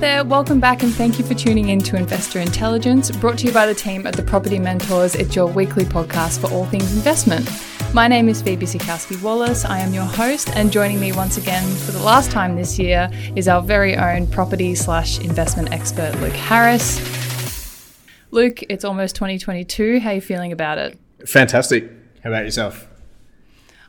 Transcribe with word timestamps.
There, 0.00 0.24
welcome 0.24 0.60
back, 0.60 0.82
and 0.82 0.92
thank 0.92 1.18
you 1.18 1.24
for 1.24 1.32
tuning 1.32 1.70
in 1.70 1.80
to 1.80 1.96
Investor 1.96 2.38
Intelligence, 2.38 3.10
brought 3.10 3.38
to 3.38 3.46
you 3.46 3.52
by 3.52 3.64
the 3.64 3.74
team 3.74 4.06
at 4.06 4.14
the 4.14 4.22
Property 4.22 4.58
Mentors. 4.58 5.14
It's 5.14 5.34
your 5.34 5.46
weekly 5.46 5.84
podcast 5.84 6.38
for 6.38 6.52
all 6.52 6.66
things 6.66 6.94
investment. 6.94 7.50
My 7.94 8.06
name 8.06 8.28
is 8.28 8.42
Phoebe 8.42 8.66
Sikowski 8.66 9.20
Wallace. 9.22 9.64
I 9.64 9.78
am 9.78 9.94
your 9.94 10.04
host, 10.04 10.50
and 10.54 10.70
joining 10.70 11.00
me 11.00 11.12
once 11.12 11.38
again 11.38 11.64
for 11.76 11.92
the 11.92 12.02
last 12.02 12.30
time 12.30 12.56
this 12.56 12.78
year 12.78 13.10
is 13.36 13.48
our 13.48 13.62
very 13.62 13.96
own 13.96 14.26
property 14.26 14.74
slash 14.74 15.18
investment 15.20 15.72
expert, 15.72 16.14
Luke 16.20 16.34
Harris. 16.34 17.00
Luke, 18.30 18.62
it's 18.68 18.84
almost 18.84 19.16
2022. 19.16 20.00
How 20.00 20.10
are 20.10 20.14
you 20.16 20.20
feeling 20.20 20.52
about 20.52 20.76
it? 20.76 20.98
Fantastic. 21.24 21.90
How 22.22 22.28
about 22.28 22.44
yourself? 22.44 22.86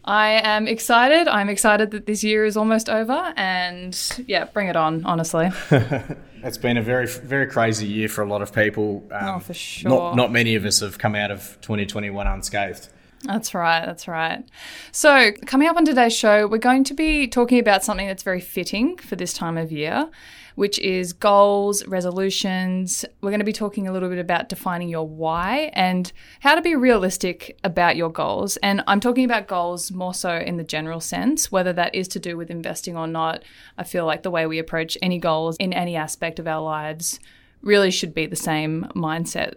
I 0.08 0.40
am 0.42 0.70
excited. 0.70 1.28
I'm 1.28 1.50
excited 1.50 1.92
that 1.92 2.06
this 2.06 2.24
year 2.24 2.46
is 2.46 2.56
almost 2.56 2.90
over, 2.90 3.34
and 3.36 4.24
yeah, 4.26 4.46
bring 4.46 4.70
it 4.70 4.78
on, 4.78 5.04
honestly. 5.04 5.50
it's 5.72 6.58
been 6.58 6.78
a 6.78 6.82
very, 6.82 7.08
very 7.08 7.46
crazy 7.46 7.88
year 7.88 8.08
for 8.08 8.22
a 8.22 8.26
lot 8.26 8.42
of 8.42 8.54
people. 8.54 9.06
Um, 9.12 9.36
oh, 9.36 9.40
for 9.40 9.54
sure. 9.54 9.90
Not, 9.90 10.16
not 10.16 10.32
many 10.32 10.56
of 10.56 10.64
us 10.64 10.80
have 10.80 10.98
come 10.98 11.14
out 11.14 11.30
of 11.30 11.58
2021 11.60 12.26
unscathed. 12.26 12.88
That's 13.24 13.54
right. 13.54 13.84
That's 13.86 14.08
right. 14.08 14.44
So, 14.92 15.32
coming 15.46 15.68
up 15.68 15.76
on 15.76 15.86
today's 15.86 16.16
show, 16.16 16.48
we're 16.48 16.60
going 16.60 16.84
to 16.86 16.94
be 16.94 17.28
talking 17.28 17.60
about 17.60 17.84
something 17.84 18.08
that's 18.08 18.24
very 18.24 18.40
fitting 18.40 18.98
for 18.98 19.16
this 19.16 19.34
time 19.34 19.58
of 19.58 19.72
year, 19.72 20.10
which 20.54 20.78
is 20.80 21.14
goals, 21.14 21.86
resolutions. 21.88 23.06
We're 23.22 23.32
going 23.32 23.40
to 23.40 23.46
be 23.46 23.54
talking 23.54 23.88
a 23.88 23.92
little 23.92 24.10
bit 24.10 24.20
about 24.20 24.50
defining 24.50 24.88
your 24.88 25.08
why 25.08 25.72
and 25.74 26.12
how 26.42 26.54
to 26.54 26.62
be 26.62 26.76
realistic 26.76 27.58
about 27.64 27.96
your 27.96 28.12
goals. 28.12 28.58
And 28.58 28.84
I'm 28.86 29.00
talking 29.00 29.26
about 29.26 29.48
goals 29.48 29.92
more 29.92 30.14
so 30.14 30.38
in 30.38 30.58
the 30.58 30.64
general 30.64 31.00
sense, 31.00 31.52
whether 31.52 31.74
that 31.74 31.96
is 31.96 32.08
to 32.10 32.20
do 32.20 32.38
with 32.38 32.52
investing 32.52 32.96
or 32.96 33.08
not. 33.08 33.44
I 33.80 33.84
feel 33.84 34.06
like 34.06 34.22
the 34.22 34.32
way 34.32 34.46
we 34.46 34.60
approach 34.60 34.96
any 35.02 35.18
goals 35.18 35.58
in 35.60 35.74
any 35.74 35.96
aspect 35.96 36.38
of 36.38 36.48
our 36.48 36.62
lives 36.62 37.20
really 37.64 37.90
should 37.90 38.14
be 38.14 38.28
the 38.28 38.36
same 38.36 38.86
mindset. 38.96 39.56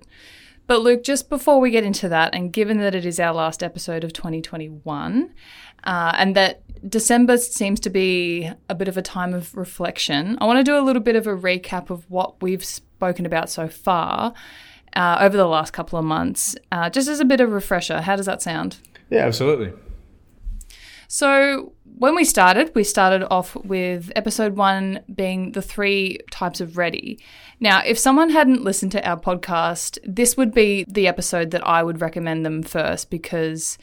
But 0.71 0.83
Luke, 0.83 1.03
just 1.03 1.29
before 1.29 1.59
we 1.59 1.73
get 1.73 1.83
into 1.83 2.09
that, 2.11 2.33
and 2.33 2.53
given 2.53 2.79
that 2.79 2.95
it 2.95 3.05
is 3.05 3.19
our 3.19 3.35
last 3.35 3.65
episode 3.65 4.05
of 4.05 4.13
2021, 4.13 5.35
uh, 5.83 6.13
and 6.17 6.37
that 6.37 6.63
December 6.89 7.39
seems 7.39 7.81
to 7.81 7.91
be 7.91 8.49
a 8.69 8.75
bit 8.77 8.87
of 8.87 8.97
a 8.97 9.03
time 9.03 9.35
of 9.35 9.57
reflection, 9.57 10.39
I 10.41 10.45
want 10.45 10.61
to 10.61 10.63
do 10.63 10.79
a 10.79 10.81
little 10.81 11.03
bit 11.03 11.17
of 11.17 11.27
a 11.27 11.35
recap 11.35 11.91
of 11.91 12.09
what 12.09 12.41
we've 12.41 12.65
spoken 12.65 13.27
about 13.27 13.51
so 13.51 13.67
far 13.67 14.33
uh, 14.95 15.17
over 15.19 15.37
the 15.37 15.49
last 15.49 15.73
couple 15.73 15.99
of 15.99 16.05
months, 16.05 16.55
uh, 16.71 16.89
just 16.89 17.09
as 17.09 17.19
a 17.19 17.25
bit 17.25 17.41
of 17.41 17.51
refresher. 17.51 18.03
How 18.03 18.15
does 18.15 18.27
that 18.27 18.41
sound? 18.41 18.79
Yeah, 19.11 19.27
absolutely. 19.27 19.73
So, 21.13 21.73
when 21.99 22.15
we 22.15 22.25
started, 22.25 22.71
we 22.77 22.85
started 22.85 23.27
off 23.33 23.57
with 23.57 24.13
episode 24.15 24.55
one 24.55 25.01
being 25.13 25.51
the 25.51 25.61
three 25.61 26.21
types 26.31 26.61
of 26.61 26.77
ready. 26.77 27.19
Now, 27.59 27.83
if 27.85 27.99
someone 27.99 28.31
hadn't 28.31 28.63
listened 28.63 28.93
to 28.93 29.05
our 29.05 29.19
podcast, 29.19 29.99
this 30.05 30.37
would 30.37 30.55
be 30.55 30.85
the 30.87 31.09
episode 31.09 31.51
that 31.51 31.67
I 31.67 31.83
would 31.83 32.01
recommend 32.01 32.47
them 32.47 32.63
first 32.63 33.11
because 33.11 33.77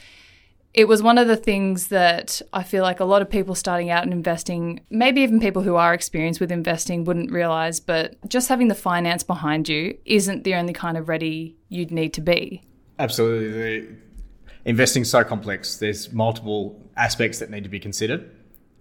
it 0.74 0.88
was 0.88 1.04
one 1.04 1.18
of 1.18 1.28
the 1.28 1.36
things 1.36 1.90
that 1.90 2.42
I 2.54 2.64
feel 2.64 2.84
like 2.84 3.02
a 3.02 3.06
lot 3.06 3.22
of 3.22 3.30
people 3.30 3.56
starting 3.56 3.90
out 3.90 4.06
in 4.06 4.14
investing, 4.14 4.80
maybe 4.90 5.20
even 5.20 5.42
people 5.42 5.64
who 5.64 5.76
are 5.76 5.94
experienced 5.94 6.40
with 6.40 6.50
investing, 6.50 7.04
wouldn't 7.04 7.30
realize. 7.30 7.82
But 7.82 8.16
just 8.30 8.48
having 8.48 8.70
the 8.70 8.74
finance 8.74 9.24
behind 9.24 9.68
you 9.68 9.98
isn't 10.06 10.46
the 10.46 10.56
only 10.56 10.72
kind 10.72 10.96
of 10.96 11.10
ready 11.10 11.58
you'd 11.68 11.92
need 11.92 12.14
to 12.14 12.22
be. 12.22 12.64
Absolutely 12.98 13.98
investing 14.64 15.02
is 15.02 15.10
so 15.10 15.26
complex. 15.26 15.76
There's 15.76 16.14
multiple 16.14 16.87
aspects 16.98 17.40
that 17.40 17.50
need 17.50 17.64
to 17.64 17.70
be 17.70 17.80
considered, 17.80 18.30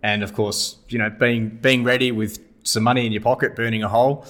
and 0.03 0.23
of 0.23 0.35
course, 0.35 0.79
you 0.89 0.99
know, 0.99 1.11
being 1.11 1.49
being 1.49 1.85
ready 1.85 2.13
with 2.13 2.39
some 2.63 2.83
money 2.83 3.07
in 3.07 3.13
your 3.13 3.23
pocket, 3.23 3.55
burning 3.55 3.83
a 3.83 3.89
hole, 3.89 4.25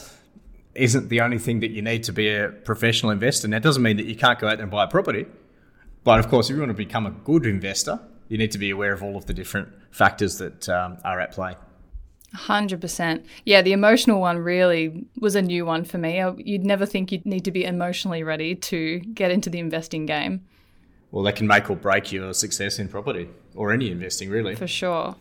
isn't 0.75 1.09
the 1.09 1.21
only 1.21 1.39
thing 1.39 1.61
that 1.61 1.71
you 1.71 1.83
need 1.83 2.05
to 2.05 2.13
be 2.13 2.29
a 2.29 2.49
professional 2.49 3.11
investor. 3.11 3.47
And 3.47 3.53
that 3.55 3.63
doesn't 3.63 3.83
mean 3.83 3.97
that 3.97 4.07
you 4.07 4.17
can't 4.17 4.39
go 4.39 4.49
out 4.49 4.61
and 4.61 4.71
buy 4.71 4.85
a 4.85 4.89
property, 4.89 5.27
but 6.05 6.19
of 6.19 6.29
course, 6.29 6.51
if 6.51 6.55
you 6.55 6.61
want 6.61 6.71
to 6.71 6.75
become 6.75 7.07
a 7.07 7.11
good 7.11 7.47
investor, 7.47 7.99
you 8.29 8.39
need 8.39 8.53
to 8.53 8.59
be 8.59 8.71
aware 8.71 8.93
of 8.93 9.03
all 9.03 9.17
of 9.17 9.27
the 9.27 9.35
different 9.35 9.69
factors 9.91 10.39
that 10.39 10.69
um, 10.69 10.99
are 11.05 11.21
at 11.21 11.33
play. 11.33 11.57
100%. 12.35 13.25
Yeah, 13.45 13.63
the 13.63 13.73
emotional 13.73 14.21
one 14.21 14.39
really 14.39 15.07
was 15.21 15.37
a 15.37 15.43
new 15.43 15.65
one 15.65 15.85
for 15.85 15.97
me. 15.97 16.23
You'd 16.39 16.67
never 16.67 16.85
think 16.85 17.11
you'd 17.11 17.25
need 17.25 17.45
to 17.45 17.51
be 17.51 17.65
emotionally 17.65 18.23
ready 18.23 18.55
to 18.55 18.99
get 18.99 19.31
into 19.31 19.49
the 19.49 19.59
investing 19.59 20.07
game 20.07 20.45
well, 21.11 21.23
that 21.25 21.37
can 21.37 21.47
make 21.47 21.71
or 21.71 21.77
break 21.77 22.13
your 22.13 22.35
success 22.35 22.79
in 22.79 22.89
property 22.89 23.29
or 23.55 23.73
any 23.73 23.91
investing, 23.91 24.29
really. 24.29 24.55
For 24.55 24.67
sure. 24.67 25.17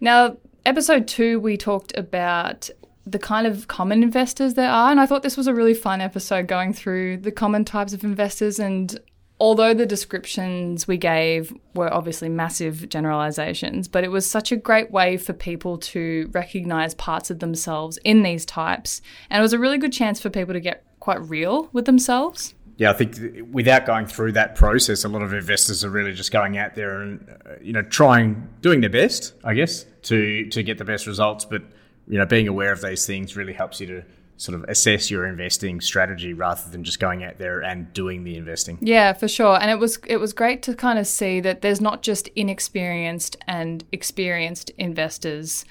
Now, 0.00 0.36
episode 0.64 1.06
two, 1.06 1.38
we 1.40 1.56
talked 1.56 1.96
about 1.96 2.70
the 3.06 3.18
kind 3.18 3.46
of 3.46 3.68
common 3.68 4.02
investors 4.02 4.54
there 4.54 4.70
are. 4.70 4.90
And 4.90 5.00
I 5.00 5.06
thought 5.06 5.22
this 5.22 5.36
was 5.36 5.46
a 5.46 5.54
really 5.54 5.74
fun 5.74 6.00
episode 6.00 6.46
going 6.46 6.72
through 6.72 7.18
the 7.18 7.32
common 7.32 7.64
types 7.64 7.92
of 7.92 8.04
investors. 8.04 8.58
And 8.58 8.98
although 9.38 9.74
the 9.74 9.86
descriptions 9.86 10.86
we 10.86 10.96
gave 10.96 11.52
were 11.74 11.92
obviously 11.92 12.28
massive 12.28 12.88
generalizations, 12.88 13.88
but 13.88 14.04
it 14.04 14.10
was 14.10 14.28
such 14.28 14.52
a 14.52 14.56
great 14.56 14.90
way 14.90 15.16
for 15.16 15.32
people 15.32 15.78
to 15.78 16.30
recognize 16.32 16.94
parts 16.94 17.30
of 17.30 17.40
themselves 17.40 17.98
in 18.04 18.22
these 18.22 18.44
types. 18.44 19.00
And 19.28 19.40
it 19.40 19.42
was 19.42 19.52
a 19.52 19.58
really 19.58 19.78
good 19.78 19.92
chance 19.92 20.20
for 20.20 20.30
people 20.30 20.54
to 20.54 20.60
get 20.60 20.84
quite 21.00 21.20
real 21.28 21.70
with 21.72 21.86
themselves 21.86 22.54
yeah, 22.80 22.88
I 22.88 22.94
think 22.94 23.18
without 23.52 23.84
going 23.84 24.06
through 24.06 24.32
that 24.32 24.54
process, 24.54 25.04
a 25.04 25.08
lot 25.08 25.20
of 25.20 25.34
investors 25.34 25.84
are 25.84 25.90
really 25.90 26.14
just 26.14 26.32
going 26.32 26.56
out 26.56 26.76
there 26.76 27.02
and 27.02 27.36
uh, 27.44 27.56
you 27.60 27.74
know 27.74 27.82
trying, 27.82 28.48
doing 28.62 28.80
their 28.80 28.88
best, 28.88 29.34
I 29.44 29.52
guess, 29.52 29.84
to 30.04 30.48
to 30.48 30.62
get 30.62 30.78
the 30.78 30.86
best 30.86 31.06
results. 31.06 31.44
But 31.44 31.60
you 32.08 32.16
know, 32.16 32.24
being 32.24 32.48
aware 32.48 32.72
of 32.72 32.80
these 32.80 33.04
things 33.04 33.36
really 33.36 33.52
helps 33.52 33.82
you 33.82 33.86
to 33.88 34.04
sort 34.38 34.56
of 34.58 34.64
assess 34.66 35.10
your 35.10 35.26
investing 35.26 35.82
strategy 35.82 36.32
rather 36.32 36.70
than 36.70 36.82
just 36.82 36.98
going 37.00 37.22
out 37.22 37.36
there 37.36 37.60
and 37.60 37.92
doing 37.92 38.24
the 38.24 38.34
investing. 38.36 38.78
Yeah, 38.80 39.12
for 39.12 39.28
sure. 39.28 39.60
And 39.60 39.70
it 39.70 39.78
was 39.78 39.98
it 40.06 40.16
was 40.16 40.32
great 40.32 40.62
to 40.62 40.74
kind 40.74 40.98
of 40.98 41.06
see 41.06 41.38
that 41.40 41.60
there's 41.60 41.82
not 41.82 42.00
just 42.00 42.28
inexperienced 42.28 43.36
and 43.46 43.84
experienced 43.92 44.70
investors. 44.78 45.66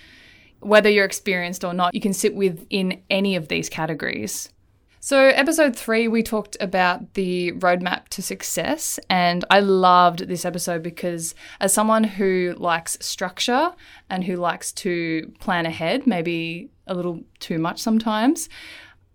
Whether 0.60 0.92
you're 0.92 1.06
experienced 1.06 1.64
or 1.64 1.74
not, 1.74 1.96
you 1.96 2.02
can 2.02 2.14
sit 2.14 2.36
within 2.36 3.02
any 3.10 3.36
of 3.36 3.48
these 3.48 3.68
categories. 3.68 4.52
So, 5.02 5.28
episode 5.28 5.78
three, 5.78 6.10
we 6.10 6.22
talked 6.24 6.58
about 6.60 7.14
the 7.14 7.54
roadmap 7.54 8.10
to 8.10 8.22
success. 8.22 9.00
And 9.10 9.46
I 9.50 9.62
loved 9.62 10.28
this 10.28 10.44
episode 10.44 10.84
because, 10.84 11.34
as 11.62 11.74
someone 11.74 12.04
who 12.04 12.54
likes 12.58 12.98
structure 13.00 13.72
and 14.10 14.26
who 14.26 14.36
likes 14.36 14.74
to 14.74 15.32
plan 15.40 15.66
ahead, 15.66 16.06
maybe 16.06 16.70
a 16.86 16.94
little 16.94 17.22
too 17.40 17.60
much 17.60 17.80
sometimes, 17.80 18.50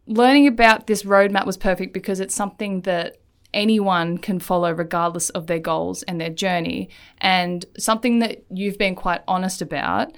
learning 0.06 0.47
about 0.47 0.87
this 0.87 1.03
roadmap 1.03 1.44
was 1.44 1.59
perfect 1.59 1.93
because 1.93 2.19
it's 2.19 2.34
something 2.34 2.81
that 2.83 3.19
anyone 3.53 4.17
can 4.17 4.39
follow 4.39 4.73
regardless 4.73 5.28
of 5.31 5.49
their 5.49 5.59
goals 5.59 6.03
and 6.05 6.19
their 6.19 6.31
journey. 6.31 6.89
And 7.19 7.62
something 7.77 8.21
that 8.21 8.43
you've 8.50 8.78
been 8.78 8.94
quite 8.94 9.21
honest 9.28 9.61
about 9.61 10.12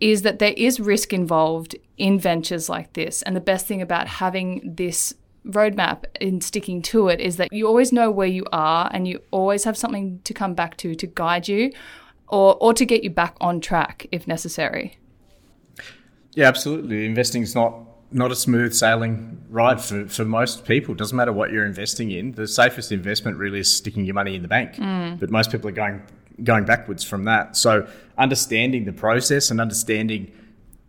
is 0.00 0.22
that 0.22 0.38
there 0.38 0.54
is 0.56 0.80
risk 0.80 1.12
involved 1.12 1.76
in 1.96 2.18
ventures 2.18 2.68
like 2.68 2.92
this. 2.94 3.22
And 3.22 3.34
the 3.36 3.40
best 3.40 3.66
thing 3.66 3.80
about 3.80 4.08
having 4.08 4.74
this 4.76 5.14
roadmap 5.46 6.04
and 6.20 6.42
sticking 6.42 6.80
to 6.80 7.08
it 7.08 7.20
is 7.20 7.36
that 7.36 7.52
you 7.52 7.66
always 7.66 7.92
know 7.92 8.10
where 8.10 8.26
you 8.26 8.44
are 8.52 8.90
and 8.92 9.06
you 9.06 9.20
always 9.30 9.64
have 9.64 9.76
something 9.76 10.20
to 10.24 10.32
come 10.32 10.54
back 10.54 10.76
to 10.78 10.94
to 10.94 11.06
guide 11.06 11.48
you 11.48 11.70
or, 12.28 12.56
or 12.60 12.72
to 12.72 12.84
get 12.86 13.04
you 13.04 13.10
back 13.10 13.36
on 13.40 13.60
track 13.60 14.06
if 14.10 14.26
necessary. 14.26 14.98
Yeah, 16.32 16.48
absolutely. 16.48 17.06
Investing 17.06 17.42
is 17.42 17.54
not 17.54 17.74
not 18.10 18.30
a 18.30 18.36
smooth 18.36 18.72
sailing 18.72 19.44
ride 19.50 19.80
for, 19.80 20.06
for 20.06 20.24
most 20.24 20.64
people. 20.64 20.94
It 20.94 20.98
doesn't 20.98 21.16
matter 21.16 21.32
what 21.32 21.50
you're 21.50 21.66
investing 21.66 22.12
in. 22.12 22.32
The 22.32 22.46
safest 22.46 22.92
investment 22.92 23.38
really 23.38 23.58
is 23.58 23.74
sticking 23.74 24.04
your 24.04 24.14
money 24.14 24.36
in 24.36 24.42
the 24.42 24.48
bank. 24.48 24.74
Mm. 24.76 25.18
But 25.18 25.30
most 25.30 25.50
people 25.50 25.68
are 25.68 25.72
going 25.72 26.00
going 26.42 26.64
backwards 26.64 27.04
from 27.04 27.24
that. 27.24 27.56
So 27.56 27.86
understanding 28.18 28.84
the 28.84 28.92
process 28.92 29.50
and 29.50 29.60
understanding 29.60 30.32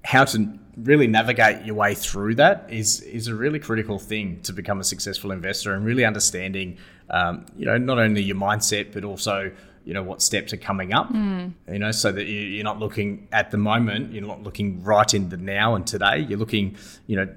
how 0.03 0.23
to 0.25 0.59
really 0.77 1.07
navigate 1.07 1.65
your 1.65 1.75
way 1.75 1.95
through 1.95 2.35
that 2.35 2.67
is 2.69 3.01
is 3.01 3.27
a 3.27 3.35
really 3.35 3.59
critical 3.59 3.97
thing 3.97 4.41
to 4.41 4.51
become 4.51 4.79
a 4.79 4.83
successful 4.83 5.31
investor 5.31 5.73
and 5.73 5.85
really 5.85 6.03
understanding 6.03 6.77
um, 7.09 7.45
you 7.55 7.65
know 7.65 7.77
not 7.77 7.97
only 7.97 8.21
your 8.21 8.35
mindset 8.35 8.91
but 8.91 9.03
also 9.03 9.51
you 9.85 9.93
know 9.93 10.03
what 10.03 10.21
steps 10.21 10.51
are 10.51 10.57
coming 10.57 10.93
up 10.93 11.11
mm. 11.13 11.51
you 11.71 11.79
know 11.79 11.91
so 11.91 12.11
that 12.11 12.25
you, 12.25 12.59
are 12.59 12.63
not 12.63 12.79
looking 12.79 13.27
at 13.31 13.51
the 13.51 13.57
moment 13.57 14.11
you're 14.11 14.25
not 14.25 14.43
looking 14.43 14.83
right 14.83 15.13
in 15.13 15.29
the 15.29 15.37
now 15.37 15.75
and 15.75 15.87
today 15.87 16.19
you're 16.19 16.39
looking 16.39 16.75
you 17.07 17.15
know 17.15 17.27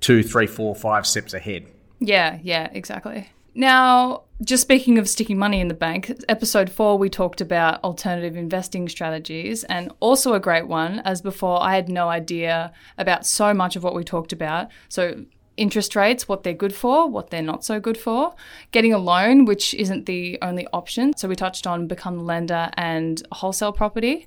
two 0.00 0.22
three 0.22 0.46
four 0.46 0.74
five 0.74 1.06
steps 1.06 1.34
ahead 1.34 1.66
yeah 2.00 2.38
yeah 2.42 2.68
exactly 2.72 3.28
now, 3.54 4.22
just 4.42 4.62
speaking 4.62 4.98
of 4.98 5.08
sticking 5.08 5.38
money 5.38 5.60
in 5.60 5.68
the 5.68 5.74
bank, 5.74 6.12
episode 6.28 6.70
four, 6.70 6.98
we 6.98 7.08
talked 7.08 7.40
about 7.40 7.82
alternative 7.84 8.36
investing 8.36 8.88
strategies, 8.88 9.62
and 9.64 9.92
also 10.00 10.34
a 10.34 10.40
great 10.40 10.66
one. 10.66 11.00
As 11.00 11.20
before, 11.20 11.62
I 11.62 11.74
had 11.74 11.88
no 11.88 12.08
idea 12.08 12.72
about 12.98 13.26
so 13.26 13.52
much 13.52 13.76
of 13.76 13.84
what 13.84 13.94
we 13.94 14.04
talked 14.04 14.32
about. 14.32 14.68
So, 14.88 15.24
interest 15.58 15.94
rates, 15.94 16.26
what 16.26 16.44
they're 16.44 16.54
good 16.54 16.74
for, 16.74 17.08
what 17.08 17.28
they're 17.28 17.42
not 17.42 17.62
so 17.64 17.78
good 17.78 17.98
for, 17.98 18.34
getting 18.70 18.94
a 18.94 18.98
loan, 18.98 19.44
which 19.44 19.74
isn't 19.74 20.06
the 20.06 20.38
only 20.40 20.66
option. 20.72 21.14
So, 21.16 21.28
we 21.28 21.36
touched 21.36 21.66
on 21.66 21.86
become 21.86 22.24
lender 22.24 22.70
and 22.74 23.22
wholesale 23.32 23.72
property. 23.72 24.26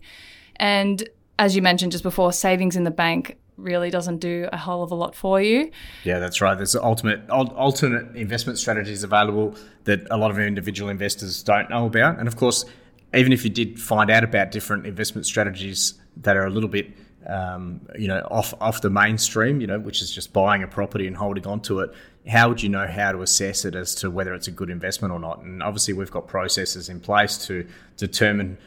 And 0.57 1.03
as 1.39 1.55
you 1.55 1.61
mentioned 1.61 1.91
just 1.91 2.03
before, 2.03 2.31
savings 2.33 2.75
in 2.75 2.83
the 2.83 2.91
bank 2.91 3.37
really 3.57 3.89
doesn't 3.89 4.17
do 4.17 4.49
a 4.51 4.57
whole 4.57 4.83
of 4.83 4.91
a 4.91 4.95
lot 4.95 5.15
for 5.15 5.41
you. 5.41 5.71
Yeah, 6.03 6.19
that's 6.19 6.41
right. 6.41 6.55
There's 6.55 6.75
ultimate 6.75 7.29
alternate 7.29 8.15
investment 8.15 8.59
strategies 8.59 9.03
available 9.03 9.55
that 9.85 10.05
a 10.11 10.17
lot 10.17 10.31
of 10.31 10.39
individual 10.39 10.89
investors 10.89 11.41
don't 11.41 11.69
know 11.69 11.85
about. 11.85 12.19
And 12.19 12.27
of 12.27 12.35
course, 12.35 12.65
even 13.13 13.31
if 13.31 13.43
you 13.43 13.49
did 13.49 13.79
find 13.79 14.11
out 14.11 14.23
about 14.23 14.51
different 14.51 14.85
investment 14.85 15.25
strategies 15.25 15.93
that 16.17 16.35
are 16.35 16.45
a 16.45 16.49
little 16.49 16.69
bit 16.69 16.91
um, 17.27 17.81
you 17.97 18.07
know, 18.07 18.19
off 18.29 18.53
off 18.61 18.81
the 18.81 18.89
mainstream, 18.89 19.59
you 19.59 19.67
know, 19.67 19.79
which 19.79 20.01
is 20.01 20.11
just 20.11 20.31
buying 20.31 20.63
a 20.63 20.67
property 20.67 21.07
and 21.07 21.17
holding 21.17 21.47
on 21.47 21.59
to 21.61 21.79
it, 21.79 21.91
how 22.27 22.49
would 22.49 22.61
you 22.61 22.69
know 22.69 22.87
how 22.87 23.11
to 23.11 23.21
assess 23.21 23.65
it 23.65 23.75
as 23.75 23.95
to 23.95 24.11
whether 24.11 24.33
it's 24.33 24.47
a 24.47 24.51
good 24.51 24.69
investment 24.69 25.11
or 25.11 25.19
not? 25.19 25.41
And 25.41 25.63
obviously, 25.63 25.93
we've 25.93 26.11
got 26.11 26.27
processes 26.27 26.89
in 26.89 26.99
place 26.99 27.37
to 27.47 27.67
determine, 27.97 28.57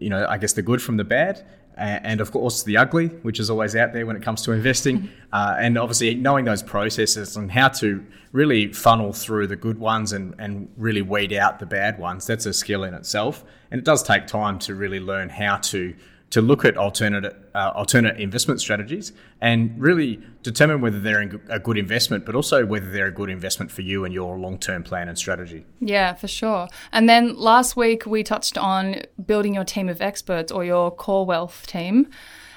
you 0.00 0.08
know, 0.08 0.26
I 0.26 0.38
guess 0.38 0.54
the 0.54 0.62
good 0.62 0.80
from 0.80 0.96
the 0.96 1.04
bad, 1.04 1.44
and 1.76 2.20
of 2.20 2.32
course 2.32 2.62
the 2.62 2.76
ugly, 2.76 3.08
which 3.22 3.38
is 3.38 3.50
always 3.50 3.76
out 3.76 3.92
there 3.92 4.06
when 4.06 4.16
it 4.16 4.22
comes 4.22 4.42
to 4.42 4.52
investing. 4.52 5.10
Uh, 5.32 5.54
and 5.58 5.76
obviously, 5.76 6.14
knowing 6.14 6.46
those 6.46 6.62
processes 6.62 7.36
and 7.36 7.52
how 7.52 7.68
to 7.68 8.02
really 8.32 8.72
funnel 8.72 9.12
through 9.12 9.46
the 9.46 9.56
good 9.56 9.78
ones 9.78 10.12
and, 10.12 10.34
and 10.38 10.66
really 10.78 11.02
weed 11.02 11.30
out 11.32 11.58
the 11.58 11.66
bad 11.66 11.98
ones, 11.98 12.26
that's 12.26 12.46
a 12.46 12.54
skill 12.54 12.84
in 12.84 12.94
itself. 12.94 13.44
And 13.70 13.78
it 13.78 13.84
does 13.84 14.02
take 14.02 14.26
time 14.26 14.58
to 14.60 14.74
really 14.74 15.00
learn 15.00 15.28
how 15.28 15.58
to 15.58 15.94
to 16.30 16.40
look 16.40 16.64
at 16.64 16.76
alternate 16.76 17.24
uh, 17.54 17.72
alternate 17.74 18.18
investment 18.18 18.60
strategies 18.60 19.12
and 19.40 19.80
really 19.80 20.20
determine 20.42 20.80
whether 20.80 20.98
they're 20.98 21.20
a 21.48 21.60
good 21.60 21.78
investment, 21.78 22.26
but 22.26 22.34
also 22.34 22.66
whether 22.66 22.90
they're 22.90 23.06
a 23.06 23.12
good 23.12 23.30
investment 23.30 23.70
for 23.70 23.82
you 23.82 24.04
and 24.04 24.12
your 24.12 24.36
long 24.36 24.58
term 24.58 24.82
plan 24.82 25.08
and 25.08 25.16
strategy. 25.16 25.64
Yeah, 25.80 26.14
for 26.14 26.28
sure. 26.28 26.68
And 26.92 27.08
then 27.08 27.36
last 27.36 27.76
week 27.76 28.06
we 28.06 28.22
touched 28.22 28.58
on 28.58 29.02
building 29.24 29.54
your 29.54 29.64
team 29.64 29.88
of 29.88 30.02
experts 30.02 30.50
or 30.50 30.64
your 30.64 30.90
core 30.90 31.24
wealth 31.24 31.66
team, 31.66 32.08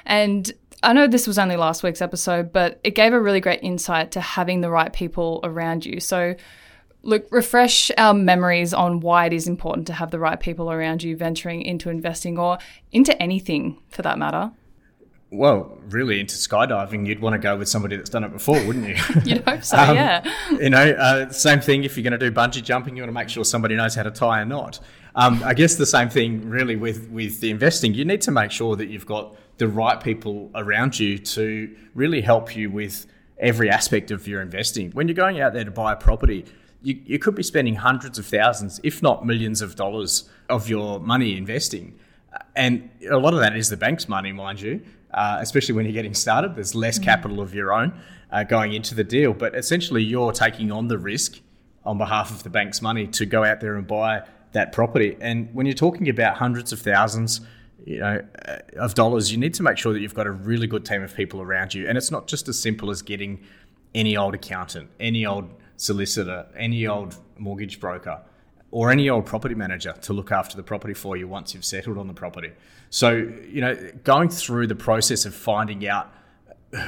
and 0.06 0.52
I 0.82 0.94
know 0.94 1.08
this 1.08 1.28
was 1.28 1.38
only 1.38 1.58
last 1.58 1.84
week's 1.84 2.02
episode, 2.02 2.52
but 2.52 2.80
it 2.84 2.96
gave 2.96 3.14
a 3.14 3.20
really 3.20 3.42
great 3.42 3.62
insight 3.62 4.12
to 4.12 4.22
having 4.22 4.62
the 4.62 4.70
right 4.70 4.92
people 4.94 5.42
around 5.44 5.86
you. 5.86 6.00
So 6.00 6.36
look, 7.04 7.28
refresh 7.32 7.92
our 7.98 8.14
memories 8.14 8.74
on 8.74 9.00
why 9.00 9.26
it 9.26 9.34
is 9.34 9.48
important 9.48 9.88
to 9.88 9.94
have 9.94 10.12
the 10.12 10.20
right 10.20 10.40
people 10.40 10.72
around 10.72 11.04
you 11.04 11.16
venturing 11.16 11.62
into 11.62 11.90
investing 11.90 12.38
or 12.38 12.58
into 12.92 13.20
anything 13.22 13.82
for 13.90 14.02
that 14.02 14.18
matter. 14.18 14.52
Well, 15.32 15.78
really 15.90 16.20
into 16.20 16.34
skydiving, 16.36 17.06
you'd 17.06 17.20
want 17.20 17.34
to 17.34 17.40
go 17.40 17.56
with 17.56 17.70
somebody 17.70 17.96
that's 17.96 18.10
done 18.10 18.24
it 18.24 18.34
before, 18.34 18.56
wouldn't 18.66 18.88
you? 18.88 18.96
you'd 19.26 19.44
hope 19.48 19.64
so, 19.64 19.78
um, 19.78 19.96
yeah. 19.96 20.24
You 20.60 20.72
know, 20.72 20.92
uh, 20.92 21.30
same 21.30 21.62
thing 21.62 21.84
if 21.84 21.96
you're 21.96 22.04
going 22.04 22.20
to 22.20 22.30
do 22.30 22.32
bungee 22.32 22.64
jumping, 22.64 22.96
you 22.96 23.04
want 23.04 23.10
to 23.10 23.14
make 23.14 23.30
sure 23.30 23.46
somebody 23.46 23.76
knows 23.76 23.94
how 23.94 24.04
to 24.04 24.12
tie 24.12 24.42
a 24.42 24.46
knot. 24.46 24.80
Um, 25.14 25.44
I 25.44 25.54
guess 25.54 25.76
the 25.76 25.86
same 25.86 26.10
thing 26.10 26.50
really 26.50 26.76
with, 26.76 27.10
with 27.10 27.42
the 27.42 27.52
investing. 27.52 27.94
You 27.94 28.06
need 28.06 28.22
to 28.22 28.32
make 28.32 28.50
sure 28.50 28.76
that 28.76 28.88
you've 28.88 29.06
got 29.06 29.36
the 29.58 29.68
right 29.68 30.02
people 30.02 30.50
around 30.56 31.00
you 31.00 31.20
to 31.20 31.76
really 31.94 32.22
help 32.22 32.56
you 32.56 32.72
with 32.72 33.06
every 33.38 33.70
aspect 33.70 34.10
of 34.10 34.28
your 34.28 34.42
investing. 34.42 34.90
When 34.92 35.08
you're 35.08 35.16
going 35.16 35.42
out 35.42 35.54
there 35.54 35.64
to 35.64 35.72
buy 35.72 35.94
a 35.94 35.96
property, 35.96 36.46
you, 36.82 37.00
you 37.06 37.20
could 37.20 37.36
be 37.36 37.44
spending 37.44 37.76
hundreds 37.76 38.18
of 38.18 38.26
thousands, 38.26 38.80
if 38.84 39.02
not 39.02 39.26
millions 39.26 39.62
of 39.62 39.76
dollars 39.76 40.30
of 40.50 40.70
your 40.70 41.00
money 41.00 41.38
investing. 41.38 42.00
And 42.56 42.90
a 43.10 43.18
lot 43.18 43.34
of 43.34 43.40
that 43.40 43.56
is 43.56 43.70
the 43.70 43.78
bank's 43.78 44.08
money, 44.08 44.32
mind 44.32 44.62
you, 44.62 44.82
uh, 45.14 45.38
especially 45.42 45.76
when 45.76 45.86
you're 45.86 45.94
getting 45.94 46.14
started. 46.14 46.56
There's 46.56 46.76
less 46.76 46.96
mm-hmm. 46.96 47.06
capital 47.06 47.42
of 47.42 47.54
your 47.54 47.74
own 47.74 48.00
uh, 48.32 48.44
going 48.44 48.74
into 48.74 48.96
the 48.96 49.04
deal, 49.04 49.34
but 49.34 49.56
essentially 49.56 50.04
you're 50.04 50.32
taking 50.32 50.72
on 50.72 50.88
the 50.88 50.98
risk 50.98 51.40
on 51.86 51.98
behalf 51.98 52.32
of 52.32 52.44
the 52.44 52.50
bank's 52.50 52.82
money 52.82 53.08
to 53.08 53.26
go 53.26 53.44
out 53.44 53.60
there 53.62 53.76
and 53.76 53.88
buy 53.88 54.24
that 54.52 54.72
property. 54.72 55.18
And 55.20 55.54
when 55.54 55.66
you're 55.66 55.76
talking 55.76 56.10
about 56.10 56.38
hundreds 56.38 56.72
of 56.72 56.80
thousands, 56.80 57.42
you 57.86 58.00
know, 58.00 58.24
uh, 58.48 58.58
of 58.78 58.94
dollars, 58.94 59.32
you 59.32 59.38
need 59.38 59.54
to 59.56 59.64
make 59.64 59.78
sure 59.78 59.94
that 59.94 60.00
you've 60.00 60.14
got 60.14 60.28
a 60.28 60.32
really 60.32 60.68
good 60.68 60.86
team 60.86 61.02
of 61.02 61.16
people 61.16 61.42
around 61.42 61.74
you. 61.74 61.88
And 61.88 61.98
it's 61.98 62.12
not 62.12 62.28
just 62.28 62.48
as 62.48 62.62
simple 62.62 62.92
as 62.92 63.02
getting 63.02 63.42
any 63.96 64.16
old 64.16 64.36
accountant, 64.36 64.90
any 65.00 65.26
old 65.26 65.50
solicitor, 65.80 66.46
any 66.56 66.86
old 66.86 67.16
mortgage 67.38 67.80
broker, 67.80 68.22
or 68.72 68.92
any 68.92 69.10
old 69.10 69.26
property 69.26 69.56
manager 69.56 69.94
to 70.02 70.14
look 70.14 70.32
after 70.32 70.56
the 70.56 70.64
property 70.64 70.94
for 70.94 71.18
you 71.18 71.28
once 71.28 71.54
you've 71.54 71.66
settled 71.66 71.98
on 71.98 72.08
the 72.08 72.14
property. 72.14 72.52
So, 72.90 73.12
you 73.12 73.62
know, 73.62 73.76
going 74.04 74.30
through 74.30 74.68
the 74.68 74.76
process 74.76 75.26
of 75.26 75.34
finding 75.34 75.88
out 75.88 76.14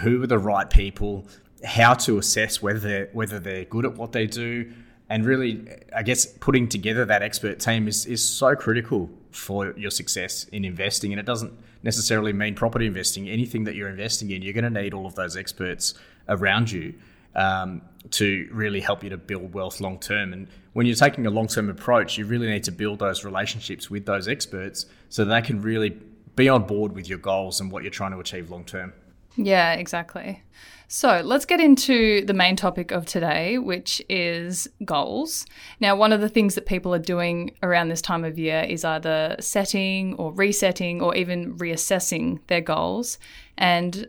who 0.01 0.21
are 0.21 0.27
the 0.27 0.38
right 0.38 0.69
people, 0.69 1.25
how 1.63 1.93
to 1.93 2.17
assess 2.17 2.61
whether 2.61 2.79
they're, 2.79 3.09
whether 3.13 3.39
they're 3.39 3.65
good 3.65 3.85
at 3.85 3.95
what 3.95 4.11
they 4.11 4.27
do, 4.27 4.71
and 5.09 5.25
really, 5.25 5.67
I 5.95 6.03
guess, 6.03 6.25
putting 6.25 6.69
together 6.69 7.03
that 7.05 7.21
expert 7.21 7.59
team 7.59 7.88
is, 7.88 8.05
is 8.05 8.23
so 8.23 8.55
critical 8.55 9.09
for 9.31 9.73
your 9.77 9.91
success 9.91 10.45
in 10.45 10.63
investing. 10.63 11.11
And 11.11 11.19
it 11.19 11.25
doesn't 11.25 11.53
necessarily 11.83 12.31
mean 12.33 12.55
property 12.55 12.85
investing. 12.85 13.27
Anything 13.27 13.63
that 13.65 13.75
you're 13.75 13.89
investing 13.89 14.31
in, 14.31 14.41
you're 14.41 14.53
going 14.53 14.71
to 14.71 14.81
need 14.81 14.93
all 14.93 15.05
of 15.05 15.15
those 15.15 15.35
experts 15.35 15.95
around 16.29 16.71
you 16.71 16.93
um, 17.35 17.81
to 18.09 18.50
really 18.51 18.80
help 18.80 19.03
you 19.03 19.09
to 19.09 19.18
build 19.18 19.53
wealth 19.53 19.80
long 19.80 20.00
term. 20.00 20.33
And 20.33 20.48
when 20.74 20.86
you're 20.86 20.95
taking 20.95 21.27
a 21.27 21.30
long 21.30 21.48
term 21.48 21.69
approach, 21.69 22.18
you 22.18 22.25
really 22.25 22.48
need 22.48 22.63
to 22.63 22.71
build 22.71 23.00
those 23.00 23.24
relationships 23.24 23.89
with 23.89 24.06
those 24.06 24.27
experts 24.27 24.86
so 25.09 25.24
they 25.24 25.42
can 25.42 25.62
really 25.62 25.98
be 26.36 26.50
on 26.50 26.63
board 26.63 26.94
with 26.94 27.07
your 27.07 27.19
goals 27.19 27.59
and 27.62 27.71
what 27.71 27.83
you're 27.83 27.92
trying 27.92 28.12
to 28.12 28.19
achieve 28.19 28.50
long 28.50 28.65
term. 28.65 28.94
Yeah, 29.36 29.74
exactly. 29.74 30.44
So 30.88 31.21
let's 31.24 31.45
get 31.45 31.62
into 31.62 32.25
the 32.25 32.33
main 32.33 32.57
topic 32.57 32.92
of 32.92 33.06
today, 33.06 33.57
which 33.57 34.01
is 34.09 34.68
goals. 34.83 35.45
Now, 35.80 35.95
one 35.95 36.12
of 36.12 36.19
the 36.19 36.27
things 36.27 36.53
that 36.56 36.65
people 36.65 36.94
are 36.94 37.00
doing 37.00 37.51
around 37.63 37.88
this 37.88 38.01
time 38.01 38.25
of 38.25 38.38
year 38.38 38.65
is 38.68 38.83
either 38.83 39.38
setting 39.39 40.15
or 40.15 40.33
resetting 40.33 41.01
or 41.01 41.15
even 41.15 41.57
reassessing 41.57 42.39
their 42.48 42.59
goals. 42.59 43.19
And, 43.57 44.06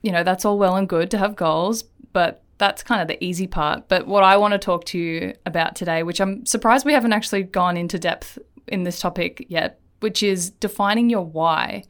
you 0.00 0.10
know, 0.10 0.22
that's 0.22 0.46
all 0.46 0.58
well 0.58 0.76
and 0.76 0.88
good 0.88 1.10
to 1.10 1.18
have 1.18 1.36
goals, 1.36 1.82
but 2.14 2.42
that's 2.58 2.82
kind 2.82 3.02
of 3.02 3.08
the 3.08 3.22
easy 3.24 3.46
part. 3.46 3.88
But 3.88 4.06
what 4.06 4.22
I 4.22 4.36
want 4.36 4.52
to 4.52 4.58
talk 4.58 4.84
to 4.86 4.98
you 4.98 5.34
about 5.46 5.74
today, 5.74 6.02
which 6.02 6.20
I'm 6.20 6.46
surprised 6.46 6.86
we 6.86 6.92
haven't 6.92 7.12
actually 7.12 7.42
gone 7.42 7.76
into 7.76 7.98
depth 7.98 8.38
in 8.68 8.84
this 8.84 9.00
topic 9.00 9.46
yet, 9.48 9.80
which 10.00 10.22
is 10.22 10.50
defining 10.50 11.10
your 11.10 11.24
why. 11.24 11.84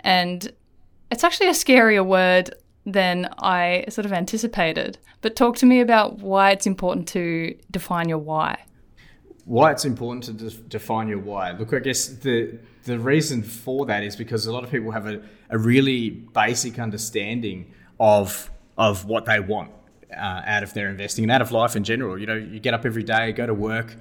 And 0.00 0.50
it's 1.10 1.24
actually 1.24 1.48
a 1.48 1.52
scarier 1.52 2.04
word 2.04 2.54
than 2.84 3.28
I 3.38 3.84
sort 3.88 4.06
of 4.06 4.12
anticipated. 4.12 4.98
But 5.20 5.36
talk 5.36 5.56
to 5.56 5.66
me 5.66 5.80
about 5.80 6.18
why 6.18 6.50
it's 6.50 6.66
important 6.66 7.08
to 7.08 7.54
define 7.70 8.08
your 8.08 8.18
why. 8.18 8.64
Why 9.44 9.72
it's 9.72 9.84
important 9.84 10.24
to 10.24 10.32
de- 10.32 10.62
define 10.68 11.08
your 11.08 11.18
why. 11.18 11.52
Look, 11.52 11.72
I 11.72 11.78
guess 11.78 12.08
the 12.08 12.58
the 12.84 12.98
reason 12.98 13.42
for 13.42 13.86
that 13.86 14.02
is 14.02 14.16
because 14.16 14.46
a 14.46 14.52
lot 14.52 14.64
of 14.64 14.70
people 14.70 14.90
have 14.92 15.06
a, 15.06 15.20
a 15.50 15.58
really 15.58 16.10
basic 16.10 16.78
understanding 16.78 17.72
of 18.00 18.50
of 18.76 19.04
what 19.04 19.24
they 19.24 19.40
want 19.40 19.70
uh, 20.12 20.42
out 20.44 20.62
of 20.62 20.74
their 20.74 20.88
investing 20.88 21.24
and 21.24 21.32
out 21.32 21.42
of 21.42 21.52
life 21.52 21.76
in 21.76 21.84
general. 21.84 22.18
You 22.18 22.26
know, 22.26 22.34
you 22.34 22.60
get 22.60 22.74
up 22.74 22.84
every 22.84 23.02
day, 23.02 23.32
go 23.32 23.46
to 23.46 23.54
work, 23.54 23.96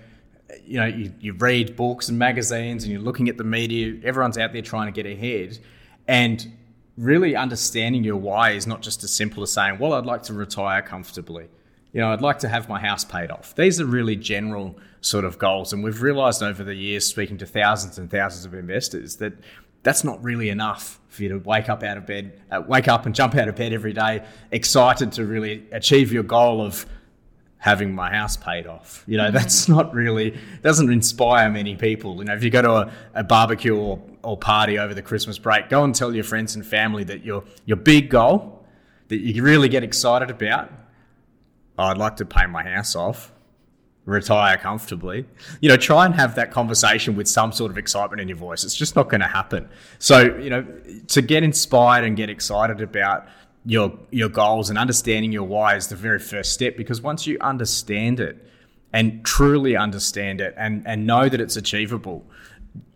you 0.66 0.80
know, 0.80 0.86
you, 0.86 1.14
you 1.20 1.34
read 1.34 1.76
books 1.76 2.10
and 2.10 2.18
magazines 2.18 2.84
and 2.84 2.92
you're 2.92 3.02
looking 3.02 3.30
at 3.30 3.38
the 3.38 3.44
media. 3.44 4.00
Everyone's 4.04 4.38
out 4.38 4.54
there 4.54 4.62
trying 4.62 4.92
to 4.92 5.04
get 5.04 5.10
ahead. 5.10 5.60
And 6.08 6.54
really 6.98 7.36
understanding 7.36 8.04
your 8.04 8.16
why 8.18 8.52
is 8.52 8.66
not 8.66 8.82
just 8.82 9.04
as 9.04 9.14
simple 9.14 9.44
as 9.44 9.52
saying, 9.52 9.80
well, 9.80 9.94
I'd 9.94 10.06
like 10.06 10.24
to 10.24 10.34
retire 10.34 10.82
comfortably. 10.82 11.48
You 11.94 12.02
know, 12.02 12.12
I'd 12.12 12.22
like 12.22 12.40
to 12.40 12.48
have 12.48 12.70
my 12.70 12.80
house 12.80 13.04
paid 13.04 13.32
off. 13.32 13.56
These 13.56 13.80
are 13.82 13.86
really 13.86 14.16
general 14.16 14.78
sort 15.02 15.26
of 15.26 15.38
goals. 15.38 15.74
And 15.74 15.84
we've 15.84 16.02
realized 16.02 16.44
over 16.44 16.64
the 16.64 16.76
years, 16.76 17.06
speaking 17.06 17.38
to 17.40 17.46
thousands 17.46 17.98
and 17.98 18.10
thousands 18.10 18.46
of 18.46 18.54
investors, 18.54 19.18
that 19.18 19.34
that's 19.84 20.04
not 20.04 20.24
really 20.24 20.50
enough 20.50 21.00
for 21.08 21.24
you 21.24 21.30
to 21.30 21.38
wake 21.40 21.70
up 21.70 21.84
out 21.84 21.98
of 21.98 22.06
bed, 22.06 22.40
uh, 22.52 22.62
wake 22.68 22.88
up 22.88 23.06
and 23.06 23.16
jump 23.16 23.36
out 23.36 23.48
of 23.48 23.56
bed 23.56 23.74
every 23.74 23.94
day, 23.94 24.24
excited 24.52 25.12
to 25.14 25.26
really 25.26 25.66
achieve 25.72 26.12
your 26.12 26.24
goal 26.24 26.62
of 26.62 26.86
having 27.58 27.94
my 27.94 28.12
house 28.12 28.38
paid 28.38 28.68
off. 28.68 29.04
You 29.08 29.18
know, 29.18 29.26
mm-hmm. 29.26 29.36
that's 29.36 29.68
not 29.68 29.94
really 29.94 30.38
doesn't 30.62 30.92
inspire 30.92 31.50
many 31.50 31.76
people. 31.76 32.18
You 32.18 32.26
know, 32.26 32.36
if 32.36 32.44
you 32.44 32.50
go 32.50 32.62
to 32.62 32.72
a, 32.72 32.92
a 33.16 33.24
barbecue 33.24 33.76
or, 33.76 34.00
or 34.24 34.38
party 34.38 34.78
over 34.78 34.94
the 34.94 35.02
Christmas 35.02 35.38
break, 35.38 35.70
go 35.70 35.84
and 35.84 35.96
tell 35.96 36.14
your 36.14 36.24
friends 36.24 36.56
and 36.56 36.66
family 36.66 37.04
that 37.06 37.24
your 37.24 37.44
your 37.66 37.78
big 37.78 38.10
goal 38.10 38.66
that 39.08 39.18
you 39.18 39.42
really 39.42 39.70
get 39.70 39.84
excited 39.84 40.30
about. 40.30 40.72
Oh, 41.80 41.86
I'd 41.86 41.98
like 41.98 42.18
to 42.18 42.26
pay 42.26 42.46
my 42.48 42.64
house 42.64 42.96
off 42.96 43.32
retire 44.08 44.58
comfortably. 44.58 45.26
You 45.60 45.70
know, 45.70 45.78
try 45.78 46.06
and 46.06 46.16
have 46.16 46.36
that 46.36 46.50
conversation 46.50 47.16
with 47.16 47.28
some 47.28 47.52
sort 47.52 47.70
of 47.70 47.78
excitement 47.78 48.22
in 48.22 48.30
your 48.30 48.38
voice. 48.38 48.64
It's 48.64 48.74
just 48.74 48.96
not 48.96 49.10
going 49.10 49.22
to 49.22 49.28
happen. 49.28 49.70
So, 50.00 50.36
you 50.38 50.50
know, 50.50 50.66
to 51.10 51.22
get 51.22 51.44
inspired 51.44 52.06
and 52.06 52.16
get 52.16 52.30
excited 52.30 52.82
about 52.82 53.28
your 53.66 54.00
your 54.10 54.30
goals 54.30 54.70
and 54.70 54.80
understanding 54.80 55.34
your 55.34 55.44
why 55.44 55.76
is 55.76 55.90
the 55.90 55.96
very 55.96 56.20
first 56.20 56.54
step 56.54 56.78
because 56.78 57.02
once 57.02 57.28
you 57.28 57.38
understand 57.42 58.22
it 58.22 58.48
and 58.94 59.26
truly 59.26 59.76
understand 59.76 60.40
it 60.40 60.56
and 60.58 60.88
and 60.88 61.06
know 61.06 61.28
that 61.28 61.42
it's 61.42 61.58
achievable, 61.58 62.26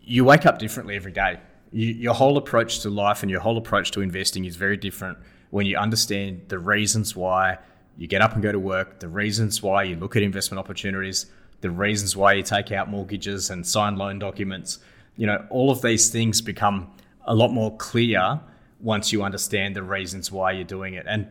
you 0.00 0.24
wake 0.24 0.46
up 0.46 0.58
differently 0.58 0.96
every 0.96 1.12
day. 1.12 1.38
You, 1.72 1.88
your 1.88 2.14
whole 2.14 2.38
approach 2.38 2.80
to 2.80 2.90
life 2.90 3.22
and 3.22 3.30
your 3.30 3.40
whole 3.40 3.58
approach 3.58 3.90
to 3.92 4.00
investing 4.00 4.46
is 4.46 4.56
very 4.56 4.78
different 4.78 5.18
when 5.50 5.66
you 5.66 5.76
understand 5.76 6.46
the 6.48 6.58
reasons 6.58 7.14
why 7.14 7.58
you 7.96 8.06
get 8.06 8.22
up 8.22 8.32
and 8.34 8.42
go 8.42 8.52
to 8.52 8.58
work, 8.58 9.00
the 9.00 9.08
reasons 9.08 9.62
why 9.62 9.82
you 9.84 9.96
look 9.96 10.16
at 10.16 10.22
investment 10.22 10.58
opportunities, 10.58 11.26
the 11.60 11.70
reasons 11.70 12.16
why 12.16 12.32
you 12.32 12.42
take 12.42 12.72
out 12.72 12.88
mortgages 12.88 13.50
and 13.50 13.66
sign 13.66 13.96
loan 13.96 14.18
documents, 14.18 14.78
you 15.16 15.26
know, 15.26 15.46
all 15.50 15.70
of 15.70 15.82
these 15.82 16.10
things 16.10 16.40
become 16.40 16.90
a 17.24 17.34
lot 17.34 17.52
more 17.52 17.76
clear 17.76 18.40
once 18.80 19.12
you 19.12 19.22
understand 19.22 19.76
the 19.76 19.82
reasons 19.82 20.32
why 20.32 20.52
you're 20.52 20.64
doing 20.64 20.94
it. 20.94 21.06
And 21.08 21.28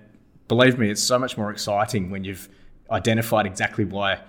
believe 0.48 0.78
me, 0.78 0.90
it's 0.90 1.04
so 1.04 1.20
much 1.20 1.38
more 1.38 1.52
exciting 1.52 2.10
when 2.10 2.24
you've 2.24 2.48
identified 2.90 3.46
exactly 3.46 3.86
why, 3.86 4.20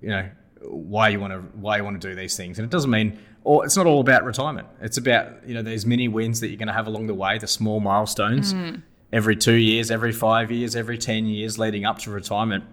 you 0.00 0.08
know, 0.08 0.28
why 0.62 1.10
you 1.10 1.20
want 1.20 1.32
to 1.32 1.40
why 1.58 1.76
you 1.76 1.84
want 1.84 2.00
to 2.00 2.08
do 2.08 2.14
these 2.14 2.36
things. 2.36 2.58
And 2.58 2.64
it 2.64 2.70
doesn't 2.70 2.90
mean 2.90 3.18
or 3.44 3.64
it's 3.64 3.76
not 3.76 3.86
all 3.86 4.00
about 4.00 4.24
retirement. 4.24 4.66
It's 4.80 4.96
about, 4.96 5.46
you 5.46 5.54
know, 5.54 5.62
these 5.62 5.84
many 5.84 6.08
wins 6.08 6.40
that 6.40 6.48
you're 6.48 6.56
going 6.56 6.68
to 6.68 6.74
have 6.74 6.86
along 6.86 7.06
the 7.06 7.14
way, 7.14 7.38
the 7.38 7.46
small 7.46 7.78
milestones 7.78 8.54
mm. 8.54 8.82
Every 9.12 9.36
2 9.36 9.52
years, 9.52 9.90
every 9.90 10.12
5 10.12 10.50
years, 10.50 10.76
every 10.76 10.98
10 10.98 11.26
years 11.26 11.58
leading 11.58 11.84
up 11.84 11.98
to 12.00 12.10
retirement. 12.10 12.64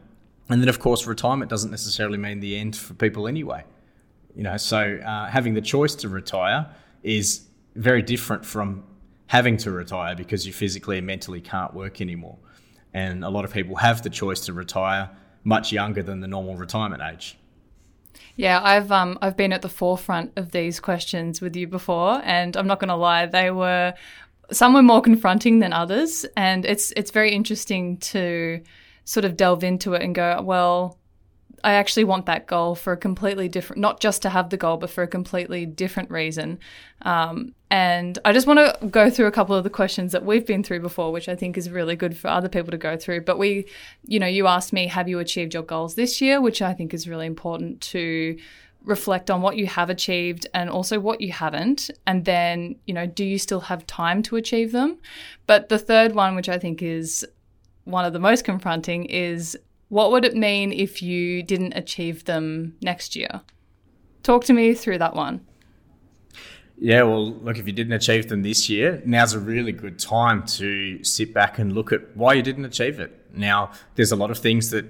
And 0.49 0.61
then 0.61 0.69
of 0.69 0.79
course 0.79 1.05
retirement 1.05 1.49
doesn't 1.49 1.71
necessarily 1.71 2.17
mean 2.17 2.39
the 2.39 2.57
end 2.57 2.75
for 2.75 2.93
people 2.93 3.27
anyway. 3.27 3.63
You 4.35 4.43
know, 4.43 4.57
so 4.57 4.95
uh, 4.97 5.27
having 5.27 5.53
the 5.53 5.61
choice 5.61 5.95
to 5.95 6.09
retire 6.09 6.73
is 7.03 7.47
very 7.75 8.01
different 8.01 8.45
from 8.45 8.83
having 9.27 9.57
to 9.57 9.71
retire 9.71 10.15
because 10.15 10.45
you 10.45 10.53
physically 10.53 10.97
and 10.97 11.07
mentally 11.07 11.41
can't 11.41 11.73
work 11.73 12.01
anymore. 12.01 12.37
And 12.93 13.23
a 13.23 13.29
lot 13.29 13.45
of 13.45 13.53
people 13.53 13.77
have 13.77 14.01
the 14.01 14.09
choice 14.09 14.41
to 14.41 14.53
retire 14.53 15.09
much 15.43 15.71
younger 15.71 16.03
than 16.03 16.19
the 16.19 16.27
normal 16.27 16.55
retirement 16.55 17.01
age. 17.01 17.37
Yeah, 18.35 18.61
I've 18.61 18.91
um 18.91 19.17
I've 19.21 19.37
been 19.37 19.53
at 19.53 19.61
the 19.61 19.69
forefront 19.69 20.31
of 20.35 20.51
these 20.51 20.79
questions 20.79 21.41
with 21.41 21.55
you 21.55 21.67
before, 21.67 22.21
and 22.23 22.55
I'm 22.55 22.67
not 22.67 22.79
going 22.79 22.89
to 22.89 22.95
lie, 22.95 23.25
they 23.25 23.51
were 23.51 23.93
some 24.51 24.73
were 24.73 24.83
more 24.83 25.01
confronting 25.01 25.59
than 25.59 25.73
others, 25.73 26.25
and 26.35 26.65
it's 26.65 26.91
it's 26.95 27.11
very 27.11 27.31
interesting 27.31 27.97
to 27.97 28.61
sort 29.05 29.25
of 29.25 29.35
delve 29.35 29.63
into 29.63 29.93
it 29.93 30.01
and 30.01 30.13
go, 30.13 30.41
well, 30.41 30.97
I 31.63 31.73
actually 31.73 32.03
want 32.05 32.25
that 32.25 32.47
goal 32.47 32.75
for 32.75 32.93
a 32.93 32.97
completely 32.97 33.47
different, 33.47 33.81
not 33.81 33.99
just 33.99 34.21
to 34.23 34.29
have 34.29 34.49
the 34.49 34.57
goal, 34.57 34.77
but 34.77 34.89
for 34.89 35.03
a 35.03 35.07
completely 35.07 35.65
different 35.65 36.09
reason. 36.09 36.59
Um, 37.03 37.53
and 37.69 38.17
I 38.25 38.33
just 38.33 38.47
want 38.47 38.59
to 38.59 38.87
go 38.87 39.09
through 39.09 39.27
a 39.27 39.31
couple 39.31 39.55
of 39.55 39.63
the 39.63 39.69
questions 39.69 40.11
that 40.11 40.25
we've 40.25 40.45
been 40.45 40.63
through 40.63 40.81
before, 40.81 41.11
which 41.11 41.29
I 41.29 41.35
think 41.35 41.57
is 41.57 41.69
really 41.69 41.95
good 41.95 42.17
for 42.17 42.27
other 42.27 42.49
people 42.49 42.71
to 42.71 42.77
go 42.77 42.97
through. 42.97 43.21
But 43.21 43.37
we, 43.37 43.67
you 44.05 44.19
know, 44.19 44.27
you 44.27 44.47
asked 44.47 44.73
me, 44.73 44.87
have 44.87 45.07
you 45.07 45.19
achieved 45.19 45.53
your 45.53 45.63
goals 45.63 45.95
this 45.95 46.21
year? 46.21 46.41
Which 46.41 46.61
I 46.61 46.73
think 46.73 46.93
is 46.93 47.07
really 47.07 47.27
important 47.27 47.81
to 47.81 48.37
reflect 48.83 49.29
on 49.29 49.41
what 49.41 49.57
you 49.57 49.67
have 49.67 49.89
achieved 49.89 50.47
and 50.53 50.69
also 50.69 50.99
what 50.99 51.21
you 51.21 51.31
haven't. 51.31 51.89
And 52.07 52.25
then, 52.25 52.75
you 52.85 52.93
know, 52.93 53.05
do 53.05 53.23
you 53.23 53.37
still 53.37 53.61
have 53.61 53.85
time 53.85 54.23
to 54.23 54.35
achieve 54.35 54.71
them? 54.71 54.97
But 55.47 55.69
the 55.69 55.77
third 55.77 56.15
one, 56.15 56.35
which 56.35 56.49
I 56.49 56.57
think 56.57 56.81
is 56.81 57.25
one 57.83 58.05
of 58.05 58.13
the 58.13 58.19
most 58.19 58.43
confronting, 58.43 59.05
is 59.05 59.57
what 59.89 60.11
would 60.11 60.25
it 60.25 60.35
mean 60.35 60.71
if 60.71 61.01
you 61.01 61.43
didn't 61.43 61.73
achieve 61.73 62.25
them 62.25 62.75
next 62.81 63.15
year? 63.15 63.41
Talk 64.23 64.45
to 64.45 64.53
me 64.53 64.73
through 64.73 64.99
that 64.99 65.15
one. 65.15 65.45
Yeah, 66.77 67.03
well, 67.03 67.33
look, 67.33 67.59
if 67.59 67.67
you 67.67 67.73
didn't 67.73 67.93
achieve 67.93 68.27
them 68.27 68.41
this 68.41 68.67
year, 68.67 69.03
now's 69.05 69.33
a 69.33 69.39
really 69.39 69.71
good 69.71 69.99
time 69.99 70.43
to 70.47 71.03
sit 71.03 71.31
back 71.31 71.59
and 71.59 71.73
look 71.73 71.91
at 71.91 72.15
why 72.17 72.33
you 72.33 72.41
didn't 72.41 72.65
achieve 72.65 72.99
it. 72.99 73.27
Now, 73.35 73.71
there's 73.93 74.11
a 74.11 74.15
lot 74.15 74.31
of 74.31 74.39
things 74.39 74.71
that, 74.71 74.85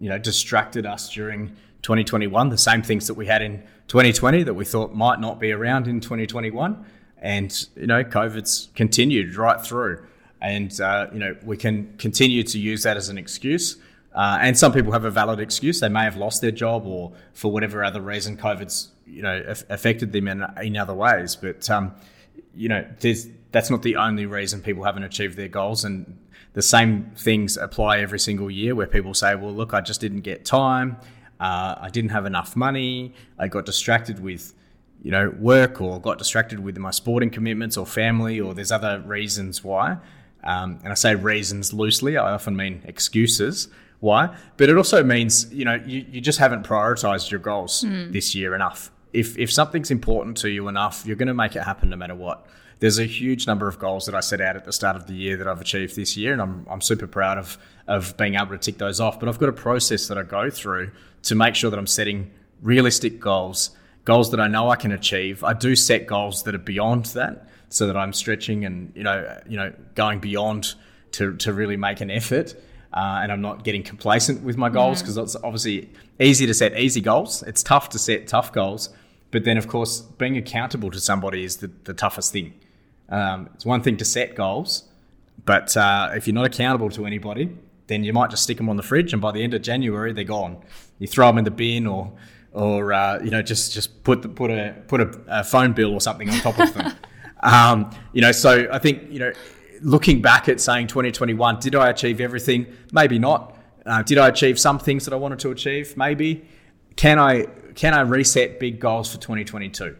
you 0.00 0.08
know, 0.08 0.16
distracted 0.16 0.86
us 0.86 1.12
during 1.12 1.54
2021, 1.82 2.48
the 2.48 2.58
same 2.58 2.82
things 2.82 3.06
that 3.06 3.14
we 3.14 3.26
had 3.26 3.42
in 3.42 3.62
2020 3.88 4.42
that 4.44 4.54
we 4.54 4.64
thought 4.64 4.94
might 4.94 5.20
not 5.20 5.38
be 5.38 5.52
around 5.52 5.86
in 5.86 6.00
2021. 6.00 6.84
And, 7.20 7.66
you 7.76 7.86
know, 7.86 8.04
COVID's 8.04 8.68
continued 8.74 9.36
right 9.36 9.60
through. 9.60 10.04
And, 10.40 10.78
uh, 10.80 11.08
you 11.12 11.18
know, 11.18 11.36
we 11.42 11.56
can 11.56 11.94
continue 11.98 12.42
to 12.44 12.58
use 12.58 12.84
that 12.84 12.96
as 12.96 13.08
an 13.08 13.18
excuse 13.18 13.76
uh, 14.18 14.38
and 14.40 14.58
some 14.58 14.72
people 14.72 14.90
have 14.92 15.04
a 15.04 15.10
valid 15.10 15.38
excuse. 15.38 15.78
They 15.78 15.88
may 15.88 16.02
have 16.02 16.16
lost 16.16 16.40
their 16.40 16.50
job 16.50 16.86
or 16.86 17.12
for 17.34 17.52
whatever 17.52 17.84
other 17.84 18.00
reason, 18.00 18.36
COVID's 18.36 18.90
you 19.06 19.22
know 19.22 19.42
affected 19.46 20.12
them 20.12 20.28
in, 20.28 20.44
in 20.60 20.76
other 20.76 20.94
ways. 20.94 21.36
But 21.36 21.68
um, 21.70 21.94
you 22.54 22.68
know, 22.68 22.84
that's 23.52 23.70
not 23.70 23.82
the 23.82 23.94
only 23.94 24.26
reason 24.26 24.60
people 24.60 24.84
haven't 24.84 25.04
achieved 25.04 25.36
their 25.36 25.48
goals. 25.48 25.84
And 25.84 26.18
the 26.54 26.62
same 26.62 27.12
things 27.16 27.56
apply 27.56 27.98
every 27.98 28.18
single 28.18 28.50
year 28.50 28.74
where 28.74 28.88
people 28.88 29.14
say, 29.14 29.36
well, 29.36 29.52
look, 29.52 29.72
I 29.72 29.80
just 29.80 30.00
didn't 30.00 30.22
get 30.22 30.44
time. 30.44 30.96
Uh, 31.40 31.76
I 31.80 31.90
didn't 31.90 32.10
have 32.10 32.26
enough 32.26 32.56
money. 32.56 33.14
I 33.38 33.48
got 33.48 33.64
distracted 33.66 34.20
with, 34.20 34.54
you 35.02 35.10
know, 35.10 35.30
work 35.38 35.80
or 35.80 36.00
got 36.00 36.18
distracted 36.18 36.60
with 36.60 36.76
my 36.78 36.90
sporting 36.90 37.30
commitments 37.30 37.76
or 37.76 37.86
family 37.86 38.40
or 38.40 38.54
there's 38.54 38.72
other 38.72 39.00
reasons 39.00 39.62
why. 39.62 39.98
Um, 40.44 40.78
and 40.82 40.90
I 40.90 40.94
say 40.94 41.14
reasons 41.14 41.72
loosely. 41.72 42.16
I 42.16 42.32
often 42.32 42.56
mean 42.56 42.82
excuses 42.84 43.68
why. 44.00 44.36
But 44.56 44.68
it 44.68 44.76
also 44.76 45.02
means, 45.02 45.52
you 45.52 45.64
know, 45.64 45.80
you, 45.86 46.04
you 46.10 46.20
just 46.20 46.38
haven't 46.38 46.64
prioritized 46.66 47.30
your 47.30 47.40
goals 47.40 47.84
mm. 47.84 48.12
this 48.12 48.34
year 48.34 48.54
enough. 48.54 48.90
If, 49.12 49.38
if 49.38 49.52
something's 49.52 49.90
important 49.90 50.36
to 50.38 50.50
you 50.50 50.68
enough, 50.68 51.04
you're 51.06 51.16
going 51.16 51.28
to 51.28 51.34
make 51.34 51.56
it 51.56 51.62
happen 51.62 51.90
no 51.90 51.96
matter 51.96 52.14
what. 52.14 52.46
There's 52.80 52.98
a 52.98 53.04
huge 53.04 53.46
number 53.46 53.66
of 53.66 53.78
goals 53.78 54.06
that 54.06 54.14
I 54.14 54.20
set 54.20 54.40
out 54.40 54.56
at 54.56 54.64
the 54.64 54.72
start 54.72 54.96
of 54.96 55.06
the 55.06 55.14
year 55.14 55.36
that 55.36 55.48
I've 55.48 55.60
achieved 55.60 55.96
this 55.96 56.16
year, 56.16 56.32
and 56.32 56.40
I'm, 56.40 56.66
I'm 56.70 56.80
super 56.80 57.06
proud 57.06 57.38
of, 57.38 57.58
of 57.86 58.16
being 58.16 58.34
able 58.34 58.50
to 58.50 58.58
tick 58.58 58.78
those 58.78 59.00
off. 59.00 59.18
But 59.18 59.28
I've 59.28 59.38
got 59.38 59.48
a 59.48 59.52
process 59.52 60.06
that 60.08 60.18
I 60.18 60.22
go 60.22 60.48
through 60.48 60.92
to 61.24 61.34
make 61.34 61.54
sure 61.54 61.70
that 61.70 61.78
I'm 61.78 61.86
setting 61.86 62.30
realistic 62.62 63.18
goals, 63.18 63.70
goals 64.04 64.30
that 64.30 64.40
I 64.40 64.46
know 64.46 64.70
I 64.70 64.76
can 64.76 64.92
achieve. 64.92 65.42
I 65.42 65.54
do 65.54 65.74
set 65.74 66.06
goals 66.06 66.44
that 66.44 66.54
are 66.54 66.58
beyond 66.58 67.06
that 67.06 67.48
so 67.68 67.86
that 67.86 67.96
I'm 67.96 68.12
stretching 68.12 68.64
and, 68.64 68.92
you 68.94 69.02
know, 69.02 69.40
you 69.48 69.56
know, 69.56 69.72
going 69.94 70.20
beyond 70.20 70.74
to, 71.12 71.36
to 71.36 71.52
really 71.52 71.76
make 71.76 72.00
an 72.00 72.10
effort 72.10 72.54
uh, 72.92 73.20
and 73.22 73.30
I'm 73.30 73.40
not 73.40 73.64
getting 73.64 73.82
complacent 73.82 74.42
with 74.42 74.56
my 74.56 74.68
goals 74.68 75.02
because 75.02 75.18
mm. 75.18 75.22
it's 75.22 75.36
obviously 75.36 75.90
easy 76.18 76.46
to 76.46 76.54
set 76.54 76.78
easy 76.78 77.00
goals. 77.00 77.42
It's 77.42 77.62
tough 77.62 77.90
to 77.90 77.98
set 77.98 78.26
tough 78.26 78.52
goals. 78.52 78.90
But 79.30 79.44
then, 79.44 79.58
of 79.58 79.68
course, 79.68 80.00
being 80.00 80.38
accountable 80.38 80.90
to 80.90 81.00
somebody 81.00 81.44
is 81.44 81.58
the, 81.58 81.70
the 81.84 81.92
toughest 81.92 82.32
thing. 82.32 82.54
Um, 83.08 83.48
it's 83.54 83.64
one 83.64 83.82
thing 83.82 83.96
to 83.98 84.04
set 84.04 84.34
goals, 84.34 84.84
but 85.44 85.76
uh, 85.76 86.10
if 86.14 86.26
you're 86.26 86.34
not 86.34 86.46
accountable 86.46 86.90
to 86.90 87.06
anybody, 87.06 87.56
then 87.86 88.04
you 88.04 88.12
might 88.12 88.30
just 88.30 88.42
stick 88.42 88.58
them 88.58 88.68
on 88.68 88.76
the 88.76 88.82
fridge, 88.82 89.12
and 89.12 89.22
by 89.22 89.32
the 89.32 89.42
end 89.42 89.54
of 89.54 89.62
January, 89.62 90.12
they're 90.12 90.24
gone. 90.24 90.58
You 90.98 91.06
throw 91.06 91.26
them 91.28 91.38
in 91.38 91.44
the 91.44 91.50
bin, 91.50 91.86
or 91.86 92.12
or 92.52 92.92
uh, 92.92 93.20
you 93.22 93.30
know 93.30 93.42
just 93.42 93.72
just 93.72 94.02
put 94.04 94.22
the, 94.22 94.28
put 94.28 94.50
a 94.50 94.74
put 94.88 95.00
a, 95.00 95.20
a, 95.28 95.44
phone 95.44 95.72
bill 95.72 95.92
or 95.92 96.00
something 96.00 96.28
on 96.28 96.38
top 96.40 96.58
of 96.58 96.74
them. 96.74 96.92
um, 97.40 97.90
you 98.12 98.20
know, 98.20 98.32
so 98.32 98.68
I 98.70 98.78
think 98.78 99.10
you 99.10 99.18
know 99.18 99.32
looking 99.80 100.20
back 100.20 100.48
at 100.48 100.60
saying 100.60 100.88
2021, 100.88 101.60
did 101.60 101.74
I 101.74 101.88
achieve 101.88 102.20
everything? 102.20 102.66
Maybe 102.92 103.18
not. 103.18 103.56
Uh, 103.86 104.02
did 104.02 104.18
I 104.18 104.28
achieve 104.28 104.58
some 104.58 104.78
things 104.78 105.04
that 105.04 105.14
I 105.14 105.16
wanted 105.16 105.38
to 105.40 105.50
achieve? 105.50 105.96
Maybe. 105.96 106.44
Can 106.96 107.18
I 107.18 107.46
can 107.74 107.94
I 107.94 108.00
reset 108.00 108.58
big 108.58 108.80
goals 108.80 109.10
for 109.12 109.20
2022? 109.20 109.96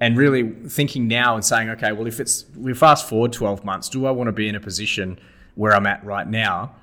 And 0.00 0.16
really 0.16 0.50
thinking 0.68 1.06
now 1.06 1.36
and 1.36 1.44
saying, 1.44 1.68
okay, 1.70 1.92
well, 1.92 2.06
if 2.08 2.18
it's 2.18 2.44
we 2.56 2.74
fast 2.74 3.08
forward 3.08 3.32
12 3.32 3.64
months, 3.64 3.88
do 3.88 4.06
I 4.06 4.10
want 4.10 4.28
to 4.28 4.32
be 4.32 4.48
in 4.48 4.56
a 4.56 4.60
position 4.60 5.18
where 5.54 5.74
I'm 5.74 5.86
at 5.86 6.04
right 6.04 6.26
now? 6.26 6.74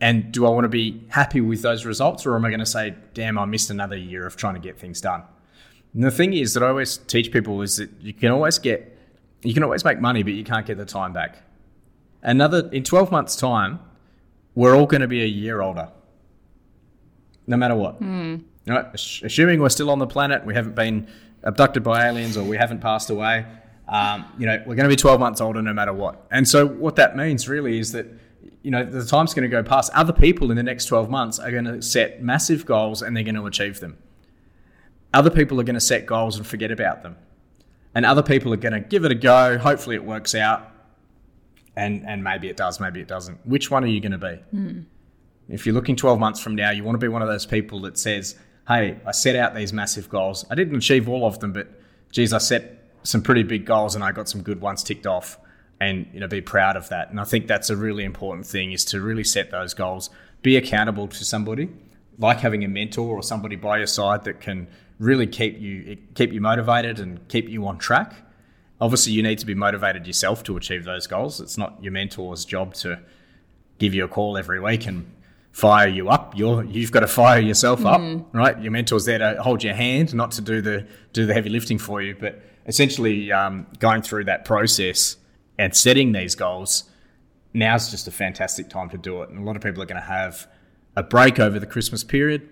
And 0.00 0.32
do 0.32 0.46
I 0.46 0.50
want 0.50 0.64
to 0.64 0.68
be 0.68 1.04
happy 1.08 1.40
with 1.40 1.62
those 1.62 1.84
results, 1.84 2.24
or 2.24 2.34
am 2.34 2.44
I 2.44 2.48
going 2.48 2.60
to 2.60 2.66
say, 2.66 2.94
damn, 3.12 3.38
I 3.38 3.44
missed 3.44 3.70
another 3.70 3.96
year 3.96 4.26
of 4.26 4.36
trying 4.36 4.54
to 4.54 4.60
get 4.60 4.78
things 4.78 5.00
done? 5.00 5.24
And 5.92 6.04
the 6.04 6.10
thing 6.10 6.32
is 6.32 6.54
that 6.54 6.62
I 6.62 6.68
always 6.68 6.96
teach 6.96 7.32
people 7.32 7.60
is 7.60 7.76
that 7.76 7.90
you 8.00 8.14
can 8.14 8.30
always 8.30 8.58
get, 8.58 8.96
you 9.42 9.52
can 9.52 9.62
always 9.62 9.84
make 9.84 10.00
money, 10.00 10.22
but 10.22 10.32
you 10.32 10.44
can't 10.44 10.64
get 10.64 10.78
the 10.78 10.86
time 10.86 11.12
back. 11.12 11.42
Another 12.22 12.68
in 12.72 12.84
12 12.84 13.10
months' 13.10 13.36
time, 13.36 13.80
we're 14.54 14.76
all 14.76 14.86
going 14.86 15.00
to 15.00 15.08
be 15.08 15.22
a 15.22 15.26
year 15.26 15.60
older, 15.60 15.90
no 17.46 17.56
matter 17.56 17.74
what. 17.74 18.00
Mm. 18.00 18.44
Right? 18.66 18.86
Assuming 18.94 19.60
we're 19.60 19.68
still 19.68 19.90
on 19.90 19.98
the 19.98 20.06
planet, 20.06 20.44
we 20.44 20.54
haven't 20.54 20.74
been 20.74 21.08
abducted 21.42 21.82
by 21.82 22.06
aliens, 22.06 22.36
or 22.36 22.44
we 22.44 22.56
haven't 22.56 22.80
passed 22.80 23.10
away. 23.10 23.46
Um, 23.88 24.24
you 24.38 24.46
know, 24.46 24.58
we're 24.66 24.76
going 24.76 24.88
to 24.88 24.94
be 24.94 24.96
12 24.96 25.18
months 25.18 25.40
older 25.40 25.60
no 25.60 25.72
matter 25.72 25.92
what. 25.92 26.26
And 26.30 26.46
so, 26.46 26.66
what 26.66 26.96
that 26.96 27.16
means 27.16 27.48
really 27.48 27.78
is 27.78 27.92
that 27.92 28.06
you 28.62 28.70
know 28.70 28.84
the 28.84 29.04
time's 29.04 29.34
going 29.34 29.42
to 29.42 29.48
go 29.48 29.62
past. 29.62 29.92
Other 29.94 30.12
people 30.12 30.50
in 30.50 30.56
the 30.56 30.62
next 30.62 30.86
12 30.86 31.10
months 31.10 31.38
are 31.38 31.50
going 31.50 31.64
to 31.64 31.82
set 31.82 32.22
massive 32.22 32.66
goals 32.66 33.02
and 33.02 33.16
they're 33.16 33.24
going 33.24 33.34
to 33.34 33.46
achieve 33.46 33.80
them. 33.80 33.98
Other 35.12 35.30
people 35.30 35.60
are 35.60 35.64
going 35.64 35.74
to 35.74 35.80
set 35.80 36.06
goals 36.06 36.36
and 36.36 36.46
forget 36.46 36.70
about 36.70 37.02
them. 37.02 37.16
And 37.94 38.06
other 38.06 38.22
people 38.22 38.52
are 38.52 38.58
going 38.58 38.74
to 38.74 38.80
give 38.80 39.04
it 39.04 39.10
a 39.10 39.16
go. 39.16 39.58
Hopefully, 39.58 39.96
it 39.96 40.04
works 40.04 40.34
out 40.34 40.70
and 41.76 42.04
and 42.06 42.22
maybe 42.22 42.48
it 42.48 42.56
does, 42.56 42.80
maybe 42.80 43.00
it 43.00 43.08
doesn't. 43.08 43.44
Which 43.46 43.70
one 43.70 43.84
are 43.84 43.88
you 43.88 44.00
going 44.00 44.12
to 44.12 44.18
be? 44.18 44.38
Mm. 44.54 44.84
If 45.48 45.66
you're 45.66 45.74
looking 45.74 45.96
12 45.96 46.18
months 46.20 46.40
from 46.40 46.54
now, 46.54 46.70
you 46.70 46.84
want 46.84 46.94
to 46.94 47.04
be 47.04 47.08
one 47.08 47.22
of 47.22 47.28
those 47.28 47.44
people 47.44 47.80
that 47.80 47.98
says, 47.98 48.36
"Hey, 48.68 48.98
I 49.06 49.12
set 49.12 49.36
out 49.36 49.54
these 49.54 49.72
massive 49.72 50.08
goals. 50.08 50.44
I 50.50 50.54
didn't 50.54 50.76
achieve 50.76 51.08
all 51.08 51.26
of 51.26 51.40
them, 51.40 51.52
but 51.52 51.68
geez, 52.10 52.32
I 52.32 52.38
set 52.38 52.78
some 53.02 53.22
pretty 53.22 53.42
big 53.42 53.64
goals 53.64 53.94
and 53.94 54.04
I 54.04 54.12
got 54.12 54.28
some 54.28 54.42
good 54.42 54.60
ones 54.60 54.82
ticked 54.82 55.06
off." 55.06 55.38
And 55.80 56.06
you 56.12 56.20
know, 56.20 56.28
be 56.28 56.42
proud 56.42 56.76
of 56.76 56.88
that. 56.90 57.10
And 57.10 57.18
I 57.18 57.24
think 57.24 57.46
that's 57.46 57.70
a 57.70 57.76
really 57.76 58.04
important 58.04 58.46
thing: 58.46 58.72
is 58.72 58.84
to 58.86 59.00
really 59.00 59.24
set 59.24 59.50
those 59.50 59.74
goals, 59.74 60.10
be 60.42 60.56
accountable 60.56 61.08
to 61.08 61.24
somebody, 61.24 61.70
like 62.18 62.40
having 62.40 62.64
a 62.64 62.68
mentor 62.68 63.16
or 63.16 63.22
somebody 63.22 63.56
by 63.56 63.78
your 63.78 63.86
side 63.86 64.24
that 64.24 64.40
can 64.40 64.68
really 64.98 65.26
keep 65.26 65.58
you 65.58 65.96
keep 66.14 66.32
you 66.32 66.40
motivated 66.40 66.98
and 67.00 67.26
keep 67.28 67.48
you 67.48 67.66
on 67.66 67.78
track 67.78 68.14
obviously 68.80 69.12
you 69.12 69.22
need 69.22 69.38
to 69.38 69.46
be 69.46 69.54
motivated 69.54 70.06
yourself 70.06 70.42
to 70.44 70.56
achieve 70.56 70.84
those 70.84 71.06
goals. 71.06 71.40
It's 71.40 71.58
not 71.58 71.82
your 71.82 71.92
mentor's 71.92 72.44
job 72.44 72.74
to 72.74 72.98
give 73.78 73.94
you 73.94 74.04
a 74.04 74.08
call 74.08 74.36
every 74.38 74.60
week 74.60 74.86
and 74.86 75.10
fire 75.52 75.88
you 75.88 76.08
up. 76.08 76.36
You're 76.36 76.64
you've 76.64 76.92
got 76.92 77.00
to 77.00 77.06
fire 77.06 77.40
yourself 77.40 77.84
up, 77.84 78.00
mm. 78.00 78.24
right? 78.32 78.60
Your 78.60 78.72
mentor's 78.72 79.04
there 79.04 79.18
to 79.18 79.42
hold 79.42 79.62
your 79.62 79.74
hand, 79.74 80.14
not 80.14 80.32
to 80.32 80.40
do 80.40 80.60
the 80.60 80.86
do 81.12 81.26
the 81.26 81.34
heavy 81.34 81.50
lifting 81.50 81.78
for 81.78 82.00
you. 82.02 82.16
But 82.18 82.42
essentially, 82.66 83.32
um, 83.32 83.66
going 83.78 84.02
through 84.02 84.24
that 84.24 84.44
process 84.44 85.16
and 85.58 85.74
setting 85.74 86.12
these 86.12 86.34
goals, 86.34 86.84
now's 87.52 87.90
just 87.90 88.06
a 88.08 88.10
fantastic 88.10 88.68
time 88.68 88.88
to 88.90 88.98
do 88.98 89.22
it. 89.22 89.30
And 89.30 89.38
a 89.38 89.42
lot 89.42 89.56
of 89.56 89.62
people 89.62 89.82
are 89.82 89.86
going 89.86 90.00
to 90.00 90.06
have 90.06 90.46
a 90.96 91.02
break 91.02 91.38
over 91.38 91.58
the 91.58 91.66
Christmas 91.66 92.04
period. 92.04 92.48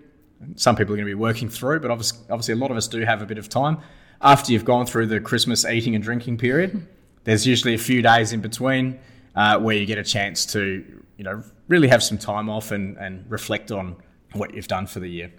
Some 0.55 0.76
people 0.76 0.95
are 0.95 0.97
going 0.97 1.07
to 1.07 1.11
be 1.11 1.14
working 1.14 1.49
through, 1.49 1.81
but 1.81 1.90
obviously, 1.90 2.19
obviously, 2.31 2.55
a 2.55 2.59
lot 2.59 2.71
of 2.71 2.76
us 2.76 2.87
do 2.88 3.00
have 3.00 3.23
a 3.23 3.26
bit 3.26 3.38
of 3.38 3.49
time. 3.49 3.78
After 4.21 4.52
you've 4.52 4.64
gone 4.64 4.87
through 4.87 5.07
the 5.07 5.21
Christmas 5.21 5.64
eating 5.64 5.95
and 5.95 6.02
drinking 6.02 6.38
period, 6.38 6.87
there's 7.25 7.47
usually 7.47 7.75
a 7.75 7.78
few 7.78 8.02
days 8.02 8.33
in 8.33 8.40
between 8.40 8.99
uh, 9.37 9.59
where 9.59 9.76
you 9.76 9.87
get 9.87 9.99
a 9.99 10.05
chance 10.05 10.47
to, 10.47 10.85
you 11.17 11.25
know, 11.25 11.43
really 11.68 11.88
have 11.88 12.02
some 12.02 12.18
time 12.18 12.50
off 12.50 12.70
and, 12.70 12.96
and 12.96 13.25
reflect 13.30 13.70
on 13.70 13.96
what 14.32 14.54
you've 14.54 14.68
done 14.68 14.87
for 14.87 15.00
the 15.00 15.08
year. 15.08 15.32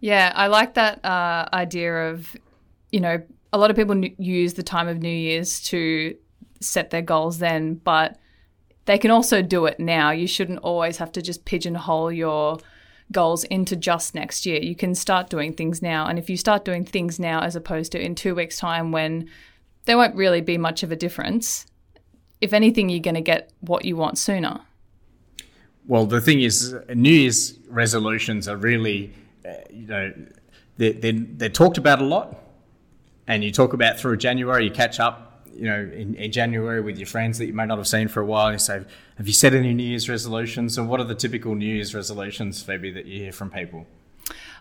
Yeah, 0.00 0.32
I 0.34 0.48
like 0.48 0.74
that 0.74 1.04
uh, 1.04 1.48
idea 1.52 2.10
of, 2.10 2.36
you 2.92 3.00
know, 3.00 3.22
a 3.52 3.58
lot 3.58 3.70
of 3.70 3.76
people 3.76 3.98
use 4.18 4.54
the 4.54 4.62
time 4.62 4.88
of 4.88 4.98
New 4.98 5.08
Year's 5.08 5.60
to 5.62 6.16
set 6.60 6.90
their 6.90 7.02
goals 7.02 7.38
then, 7.38 7.74
but 7.74 8.18
they 8.84 8.98
can 8.98 9.10
also 9.10 9.42
do 9.42 9.66
it 9.66 9.80
now. 9.80 10.10
You 10.10 10.26
shouldn't 10.26 10.58
always 10.60 10.98
have 10.98 11.12
to 11.12 11.22
just 11.22 11.44
pigeonhole 11.44 12.12
your 12.12 12.58
goals 13.12 13.44
into 13.44 13.76
just 13.76 14.14
next 14.14 14.46
year. 14.46 14.60
You 14.60 14.74
can 14.74 14.94
start 14.94 15.30
doing 15.30 15.52
things 15.52 15.80
now. 15.80 16.06
And 16.06 16.18
if 16.18 16.28
you 16.28 16.36
start 16.36 16.64
doing 16.64 16.84
things 16.84 17.18
now 17.18 17.40
as 17.40 17.56
opposed 17.56 17.92
to 17.92 18.00
in 18.00 18.14
two 18.14 18.34
weeks' 18.34 18.58
time 18.58 18.92
when 18.92 19.28
there 19.84 19.96
won't 19.96 20.16
really 20.16 20.40
be 20.40 20.58
much 20.58 20.82
of 20.82 20.92
a 20.92 20.96
difference, 20.96 21.66
if 22.40 22.52
anything, 22.52 22.88
you're 22.88 23.00
going 23.00 23.14
to 23.14 23.20
get 23.20 23.52
what 23.60 23.84
you 23.84 23.96
want 23.96 24.18
sooner. 24.18 24.60
Well, 25.86 26.06
the 26.06 26.20
thing 26.20 26.40
is, 26.40 26.74
New 26.94 27.10
Year's 27.10 27.58
resolutions 27.68 28.48
are 28.48 28.56
really, 28.56 29.12
uh, 29.44 29.52
you 29.70 29.86
know, 29.86 30.12
they're, 30.76 30.92
they're, 30.92 31.12
they're 31.12 31.48
talked 31.48 31.78
about 31.78 32.00
a 32.00 32.04
lot. 32.04 32.42
And 33.28 33.42
you 33.42 33.50
talk 33.50 33.72
about 33.72 33.98
through 33.98 34.18
January, 34.18 34.64
you 34.64 34.70
catch 34.70 35.00
up 35.00 35.26
you 35.56 35.64
know, 35.64 35.90
in, 35.92 36.14
in, 36.16 36.30
January 36.32 36.80
with 36.80 36.98
your 36.98 37.06
friends 37.06 37.38
that 37.38 37.46
you 37.46 37.52
may 37.52 37.64
not 37.64 37.78
have 37.78 37.88
seen 37.88 38.08
for 38.08 38.20
a 38.20 38.26
while. 38.26 38.52
You 38.52 38.58
say, 38.58 38.82
"Have 39.16 39.26
you 39.26 39.32
set 39.32 39.54
any 39.54 39.72
New 39.72 39.84
Year's 39.84 40.08
resolutions?" 40.08 40.76
And 40.76 40.88
what 40.88 41.00
are 41.00 41.04
the 41.04 41.14
typical 41.14 41.54
New 41.54 41.74
Year's 41.74 41.94
resolutions, 41.94 42.62
Phoebe, 42.62 42.90
that 42.92 43.06
you 43.06 43.22
hear 43.22 43.32
from 43.32 43.50
people? 43.50 43.86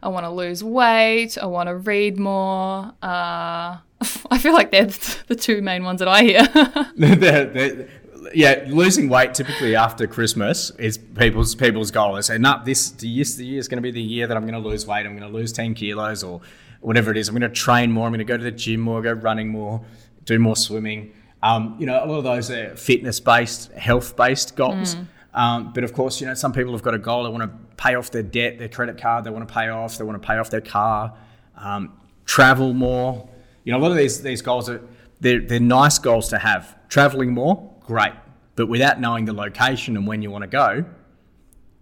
I 0.02 0.08
want 0.10 0.26
to 0.26 0.30
lose 0.30 0.64
weight. 0.64 1.38
I 1.38 1.46
want 1.48 1.68
to 1.68 1.76
read 1.76 2.18
more. 2.18 2.94
Uh, 3.02 3.78
I 4.32 4.38
feel 4.40 4.54
like 4.54 4.72
they're 4.72 4.86
the 5.28 5.36
two 5.36 5.62
main 5.62 5.84
ones 5.84 6.00
that 6.00 6.08
I 6.08 6.24
hear. 6.24 6.48
they're, 6.98 7.46
they're, 7.46 7.90
yeah, 8.34 8.66
losing 8.68 9.10
weight 9.10 9.34
typically 9.34 9.76
after 9.76 10.08
Christmas 10.08 10.72
is 10.72 10.98
people's 10.98 11.56
people's 11.56 11.92
goal. 11.92 12.16
They 12.16 12.22
say, 12.22 12.38
"No, 12.38 12.62
this 12.64 12.92
the 12.92 13.08
year, 13.08 13.26
the 13.26 13.46
year 13.46 13.60
is 13.60 13.68
going 13.68 13.78
to 13.78 13.82
be 13.82 13.92
the 13.92 14.02
year 14.02 14.28
that 14.28 14.36
I'm 14.36 14.48
going 14.48 14.62
to 14.62 14.68
lose 14.68 14.88
weight. 14.88 15.06
I'm 15.06 15.18
going 15.18 15.32
to 15.32 15.38
lose 15.38 15.52
ten 15.52 15.74
kilos 15.74 16.24
or 16.24 16.42
whatever 16.82 17.12
it 17.12 17.18
is. 17.18 17.30
I'm 17.30 17.38
going 17.38 17.50
to 17.50 17.56
train 17.56 17.92
more. 17.92 18.06
I'm 18.06 18.12
going 18.12 18.20
to 18.20 18.26
go 18.26 18.38
to 18.38 18.44
the 18.44 18.52
gym 18.52 18.80
more, 18.80 19.02
go 19.02 19.12
running 19.12 19.50
more." 19.50 19.86
do 20.26 20.40
more 20.40 20.56
swimming. 20.56 21.14
Um, 21.42 21.78
you 21.80 21.86
know, 21.86 22.04
a 22.04 22.06
lot 22.06 22.18
of 22.18 22.24
those 22.24 22.52
are 22.52 22.76
fitness 22.76 23.20
based, 23.20 23.72
health 23.74 24.16
based 24.16 24.56
goals. 24.56 24.96
Mm. 24.96 25.08
Um, 25.34 25.74
but 25.74 25.84
of 25.84 25.94
course, 25.94 26.20
you 26.20 26.28
know, 26.28 26.34
some 26.34 26.54
people 26.54 26.72
have 26.74 26.82
got 26.82 26.94
a 26.94 27.00
goal. 27.00 27.24
They 27.24 27.30
want 27.30 27.44
to 27.44 27.76
pay 27.78 27.96
off 27.96 28.10
their 28.12 28.24
debt, 28.24 28.58
their 28.58 28.70
credit 28.70 28.98
card. 28.98 29.24
They 29.24 29.30
want 29.30 29.48
to 29.48 29.54
pay 29.54 29.70
off. 29.70 29.98
They 29.98 30.04
want 30.04 30.22
to 30.22 30.26
pay 30.28 30.38
off 30.38 30.50
their 30.50 30.62
car, 30.62 31.14
um, 31.58 31.94
travel 32.26 32.74
more. 32.74 33.30
You 33.64 33.72
know, 33.72 33.80
a 33.80 33.82
lot 33.82 33.92
of 33.92 33.98
these 33.98 34.22
these 34.22 34.42
goals 34.42 34.70
are 34.70 34.82
they're, 35.20 35.42
they're 35.42 35.60
nice 35.60 36.00
goals 36.00 36.30
to 36.30 36.38
have. 36.38 36.76
Traveling 36.88 37.34
more, 37.34 37.74
great. 37.86 38.14
But 38.56 38.68
without 38.68 39.00
knowing 39.00 39.26
the 39.26 39.34
location 39.34 39.98
and 39.98 40.08
when 40.08 40.22
you 40.22 40.32
want 40.32 40.44
to 40.44 40.48
go, 40.48 40.86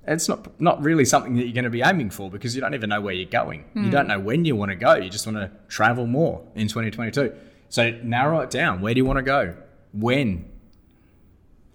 it's 0.06 0.28
not 0.28 0.60
not 0.60 0.82
really 0.82 1.06
something 1.06 1.36
that 1.36 1.43
you're 1.43 1.54
going 1.54 1.63
to 1.63 1.69
be 1.69 1.82
aiming 1.82 2.10
for 2.10 2.30
because 2.30 2.56
you 2.56 2.62
don't 2.62 2.73
even 2.73 2.89
know 2.89 2.99
where 2.99 3.13
you're 3.13 3.30
going. 3.30 3.65
Mm. 3.75 3.86
You 3.86 3.91
don't 3.91 4.08
know 4.08 4.19
when 4.19 4.43
you 4.43 4.56
want 4.56 4.69
to 4.69 4.75
go. 4.75 4.95
You 4.95 5.10
just 5.10 5.25
want 5.25 5.38
to 5.38 5.51
travel 5.67 6.06
more 6.08 6.45
in 6.56 6.67
2022. 6.67 7.34
So 7.69 7.91
narrow 8.04 8.41
it 8.41 8.49
down. 8.49 8.82
Where 8.82 8.93
do 8.93 8.99
you 8.99 9.06
want 9.06 9.17
to 9.17 9.23
go? 9.23 9.56
When? 9.93 10.45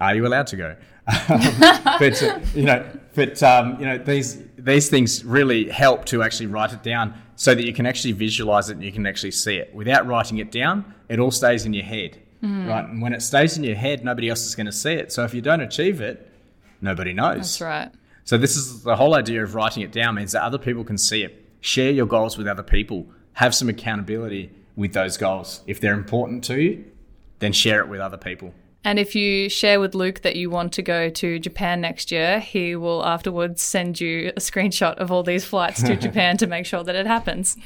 Are 0.00 0.14
you 0.14 0.26
allowed 0.26 0.46
to 0.48 0.56
go? 0.56 0.76
but 1.06 2.22
uh, 2.22 2.38
you 2.54 2.64
know, 2.64 2.86
but 3.14 3.42
um, 3.42 3.80
you 3.80 3.86
know, 3.86 3.98
these 3.98 4.42
these 4.58 4.90
things 4.90 5.24
really 5.24 5.68
help 5.68 6.04
to 6.06 6.22
actually 6.22 6.46
write 6.46 6.72
it 6.72 6.82
down 6.82 7.14
so 7.36 7.54
that 7.54 7.64
you 7.64 7.72
can 7.72 7.86
actually 7.86 8.12
visualize 8.12 8.68
it 8.68 8.74
and 8.74 8.84
you 8.84 8.92
can 8.92 9.06
actually 9.06 9.30
see 9.30 9.56
it. 9.56 9.74
Without 9.74 10.06
writing 10.06 10.38
it 10.38 10.52
down, 10.52 10.94
it 11.08 11.18
all 11.18 11.30
stays 11.30 11.64
in 11.64 11.72
your 11.72 11.84
head, 11.84 12.20
mm. 12.42 12.68
right? 12.68 12.84
And 12.84 13.02
when 13.02 13.12
it 13.12 13.22
stays 13.22 13.56
in 13.56 13.64
your 13.64 13.76
head, 13.76 14.04
nobody 14.04 14.28
else 14.28 14.44
is 14.44 14.54
going 14.54 14.66
to 14.66 14.72
see 14.72 14.92
it. 14.92 15.12
So 15.12 15.24
if 15.24 15.34
you 15.34 15.40
don't 15.40 15.60
achieve 15.60 16.00
it, 16.00 16.30
nobody 16.80 17.12
knows. 17.12 17.36
That's 17.36 17.60
right. 17.60 17.90
So 18.24 18.36
this 18.36 18.56
is 18.56 18.82
the 18.82 18.96
whole 18.96 19.14
idea 19.14 19.42
of 19.42 19.54
writing 19.54 19.82
it 19.82 19.92
down 19.92 20.16
means 20.16 20.32
that 20.32 20.42
other 20.42 20.58
people 20.58 20.84
can 20.84 20.98
see 20.98 21.22
it. 21.22 21.44
Share 21.60 21.90
your 21.90 22.06
goals 22.06 22.36
with 22.36 22.46
other 22.46 22.62
people. 22.62 23.06
Have 23.34 23.54
some 23.54 23.68
accountability 23.68 24.50
with 24.76 24.92
those 24.92 25.16
goals. 25.16 25.62
If 25.66 25.80
they're 25.80 25.94
important 25.94 26.44
to 26.44 26.60
you, 26.60 26.84
then 27.38 27.52
share 27.52 27.80
it 27.80 27.88
with 27.88 28.00
other 28.00 28.16
people. 28.16 28.52
And 28.84 28.98
if 28.98 29.14
you 29.14 29.48
share 29.48 29.80
with 29.80 29.94
Luke 29.94 30.22
that 30.22 30.36
you 30.36 30.50
want 30.50 30.72
to 30.74 30.82
go 30.82 31.10
to 31.10 31.38
Japan 31.38 31.80
next 31.80 32.12
year, 32.12 32.38
he 32.38 32.76
will 32.76 33.04
afterwards 33.04 33.60
send 33.60 34.00
you 34.00 34.28
a 34.36 34.40
screenshot 34.40 34.94
of 34.96 35.10
all 35.10 35.22
these 35.22 35.44
flights 35.44 35.82
to 35.82 35.96
Japan 36.08 36.36
to 36.38 36.46
make 36.46 36.64
sure 36.64 36.84
that 36.84 36.94
it 36.94 37.06
happens. 37.06 37.56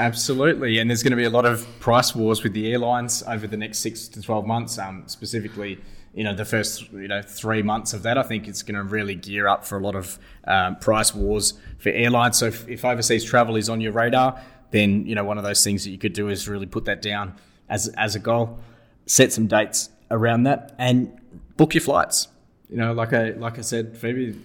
Absolutely. 0.00 0.78
And 0.78 0.88
there's 0.88 1.02
going 1.02 1.10
to 1.10 1.16
be 1.16 1.24
a 1.24 1.30
lot 1.30 1.44
of 1.44 1.66
price 1.78 2.14
wars 2.14 2.42
with 2.42 2.54
the 2.54 2.72
airlines 2.72 3.22
over 3.26 3.46
the 3.46 3.58
next 3.58 3.80
six 3.80 4.08
to 4.08 4.22
12 4.22 4.46
months, 4.46 4.78
um, 4.78 5.04
specifically. 5.06 5.78
You 6.14 6.24
know, 6.24 6.34
the 6.34 6.46
first 6.46 6.90
you 6.90 7.06
know 7.06 7.20
three 7.20 7.62
months 7.62 7.92
of 7.92 8.02
that, 8.04 8.16
I 8.16 8.22
think 8.22 8.48
it's 8.48 8.62
going 8.62 8.76
to 8.76 8.82
really 8.82 9.14
gear 9.14 9.46
up 9.46 9.66
for 9.66 9.76
a 9.76 9.80
lot 9.80 9.94
of 9.94 10.18
um, 10.44 10.76
price 10.76 11.14
wars 11.14 11.52
for 11.78 11.90
airlines. 11.90 12.38
So 12.38 12.46
if, 12.46 12.66
if 12.66 12.82
overseas 12.82 13.24
travel 13.24 13.56
is 13.56 13.68
on 13.68 13.82
your 13.82 13.92
radar, 13.92 14.40
then 14.70 15.06
you 15.06 15.14
know 15.14 15.22
one 15.22 15.36
of 15.36 15.44
those 15.44 15.62
things 15.62 15.84
that 15.84 15.90
you 15.90 15.98
could 15.98 16.14
do 16.14 16.30
is 16.30 16.48
really 16.48 16.66
put 16.66 16.86
that 16.86 17.02
down 17.02 17.34
as 17.68 17.88
as 17.88 18.14
a 18.14 18.18
goal, 18.18 18.58
set 19.04 19.32
some 19.32 19.46
dates 19.46 19.90
around 20.10 20.44
that, 20.44 20.74
and 20.78 21.12
book 21.58 21.74
your 21.74 21.82
flights. 21.82 22.26
You 22.70 22.78
know, 22.78 22.92
like 22.92 23.12
I 23.12 23.30
like 23.32 23.58
I 23.58 23.62
said, 23.62 23.96
Phoebe, 23.96 24.40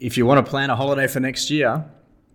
if 0.00 0.16
you 0.16 0.24
want 0.24 0.44
to 0.44 0.50
plan 0.50 0.70
a 0.70 0.76
holiday 0.76 1.06
for 1.06 1.20
next 1.20 1.50
year, 1.50 1.84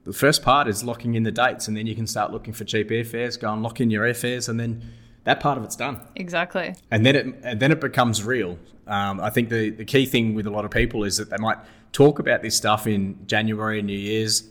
the 0.05 0.13
first 0.13 0.43
part 0.43 0.67
is 0.67 0.83
locking 0.83 1.15
in 1.15 1.23
the 1.23 1.31
dates, 1.31 1.67
and 1.67 1.75
then 1.75 1.87
you 1.87 1.95
can 1.95 2.07
start 2.07 2.31
looking 2.31 2.53
for 2.53 2.63
cheap 2.63 2.89
airfares. 2.89 3.39
Go 3.39 3.51
and 3.51 3.61
lock 3.61 3.81
in 3.81 3.89
your 3.89 4.05
airfares, 4.05 4.47
and 4.47 4.59
then 4.59 4.81
that 5.23 5.39
part 5.39 5.57
of 5.57 5.63
it's 5.63 5.75
done. 5.75 5.99
Exactly. 6.15 6.75
And 6.91 7.05
then 7.05 7.15
it 7.15 7.25
and 7.43 7.59
then 7.59 7.71
it 7.71 7.81
becomes 7.81 8.23
real. 8.23 8.57
Um, 8.87 9.19
I 9.19 9.31
think 9.31 9.49
the 9.49 9.71
the 9.71 9.85
key 9.85 10.05
thing 10.05 10.35
with 10.35 10.45
a 10.45 10.51
lot 10.51 10.63
of 10.63 10.71
people 10.71 11.03
is 11.03 11.17
that 11.17 11.29
they 11.31 11.37
might 11.37 11.57
talk 11.91 12.19
about 12.19 12.41
this 12.43 12.55
stuff 12.55 12.87
in 12.87 13.25
January, 13.25 13.79
and 13.79 13.87
New 13.87 13.97
Year's, 13.97 14.47